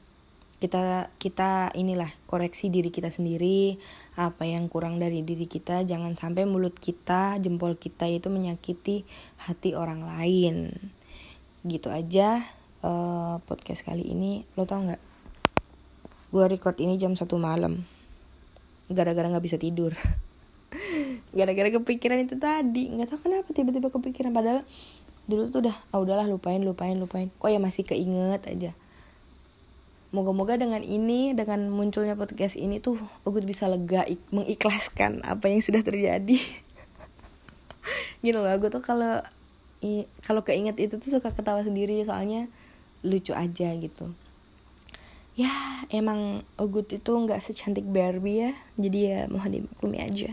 kita 0.61 1.09
kita 1.16 1.73
inilah 1.73 2.12
koreksi 2.29 2.68
diri 2.68 2.92
kita 2.92 3.09
sendiri. 3.09 3.81
Apa 4.20 4.44
yang 4.44 4.68
kurang 4.68 5.01
dari 5.01 5.25
diri 5.25 5.49
kita 5.49 5.81
jangan 5.88 6.12
sampai 6.20 6.44
mulut 6.44 6.77
kita 6.77 7.40
jempol 7.40 7.81
kita 7.81 8.05
itu 8.12 8.29
menyakiti 8.29 9.09
hati 9.40 9.73
orang 9.73 10.05
lain. 10.05 10.77
Gitu 11.64 11.88
aja 11.88 12.44
uh, 12.85 13.40
podcast 13.49 13.88
kali 13.88 14.05
ini. 14.12 14.44
Lo 14.53 14.68
tau 14.68 14.85
nggak? 14.85 15.01
Gue 16.31 16.44
record 16.44 16.77
ini 16.79 17.01
jam 17.01 17.16
satu 17.16 17.40
malam 17.40 17.99
gara-gara 18.90 19.31
nggak 19.31 19.44
bisa 19.46 19.57
tidur. 19.57 19.94
Gara-gara 21.38 21.70
kepikiran 21.70 22.26
itu 22.26 22.35
tadi. 22.37 22.90
Nggak 22.90 23.14
tahu 23.14 23.31
kenapa 23.31 23.48
tiba-tiba 23.55 23.88
kepikiran. 23.94 24.35
Padahal 24.35 24.66
dulu 25.31 25.46
tuh 25.55 25.62
udah 25.62 25.76
ah 25.94 25.98
udahlah 26.03 26.26
lupain 26.26 26.59
lupain 26.59 26.98
lupain. 26.98 27.31
Kok 27.38 27.48
ya 27.48 27.62
masih 27.62 27.87
keinget 27.87 28.42
aja. 28.50 28.74
Moga-moga 30.11 30.59
dengan 30.59 30.83
ini 30.83 31.38
dengan 31.38 31.70
munculnya 31.70 32.18
podcast 32.18 32.59
ini 32.59 32.83
tuh 32.83 32.98
aku 33.22 33.38
bisa 33.46 33.70
lega 33.70 34.11
mengikhlaskan 34.35 35.22
apa 35.22 35.46
yang 35.46 35.62
sudah 35.62 35.87
terjadi. 35.87 36.38
Gitu 38.26 38.37
loh 38.37 38.50
aku 38.50 38.74
tuh 38.74 38.83
kalau 38.83 39.22
kalau 40.26 40.42
keinget 40.42 40.76
itu 40.83 40.98
tuh 40.98 41.14
suka 41.14 41.31
ketawa 41.31 41.62
sendiri. 41.62 42.03
Soalnya 42.03 42.50
lucu 43.00 43.33
aja 43.33 43.72
gitu 43.81 44.12
ya 45.38 45.82
emang 45.94 46.42
Ogut 46.58 46.90
itu 46.90 47.10
nggak 47.10 47.42
secantik 47.42 47.86
Barbie 47.86 48.50
ya. 48.50 48.52
Jadi 48.78 48.98
ya 49.10 49.20
mohon 49.30 49.50
dimaklumi 49.50 49.98
aja. 50.02 50.30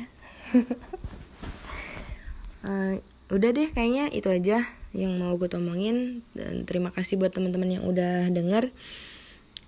Uh, 2.65 2.97
udah 3.35 3.49
deh 3.51 3.69
kayaknya 3.73 4.09
itu 4.13 4.29
aja 4.31 4.65
yang 4.95 5.17
mau 5.19 5.35
gue 5.37 5.49
omongin. 5.53 6.25
Dan 6.33 6.65
terima 6.65 6.89
kasih 6.93 7.19
buat 7.19 7.33
teman-teman 7.33 7.79
yang 7.79 7.85
udah 7.85 8.29
denger. 8.31 8.73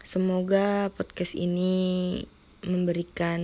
Semoga 0.02 0.90
podcast 0.96 1.36
ini 1.36 2.24
memberikan 2.60 3.40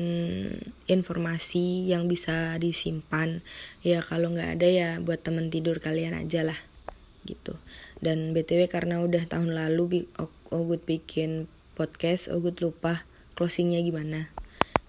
informasi 0.91 1.87
yang 1.87 2.11
bisa 2.11 2.59
disimpan. 2.59 3.39
Ya 3.79 4.03
kalau 4.03 4.35
nggak 4.35 4.59
ada 4.59 4.67
ya 4.67 4.89
buat 4.99 5.23
temen 5.23 5.47
tidur 5.47 5.79
kalian 5.79 6.15
aja 6.15 6.43
lah. 6.43 6.59
Gitu. 7.23 7.55
Dan 8.03 8.35
btw 8.35 8.67
karena 8.67 8.99
udah 8.99 9.23
tahun 9.29 9.55
lalu 9.55 10.09
Ogut 10.51 10.83
bikin 10.83 11.47
podcast 11.75 12.31
Ogut 12.31 12.63
lupa 12.63 13.03
closingnya 13.35 13.83
gimana. 13.83 14.31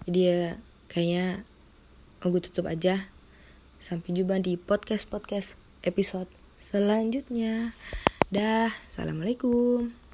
Jadi 0.07 0.19
ya 0.23 0.39
kayaknya 0.87 1.43
Ogut 2.23 2.47
tutup 2.47 2.65
aja. 2.71 3.11
Sampai 3.77 4.15
jumpa 4.15 4.41
di 4.41 4.57
podcast 4.57 5.05
podcast 5.05 5.53
episode 5.85 6.31
selanjutnya. 6.57 7.77
Dah 8.31 8.71
assalamualaikum 8.89 10.06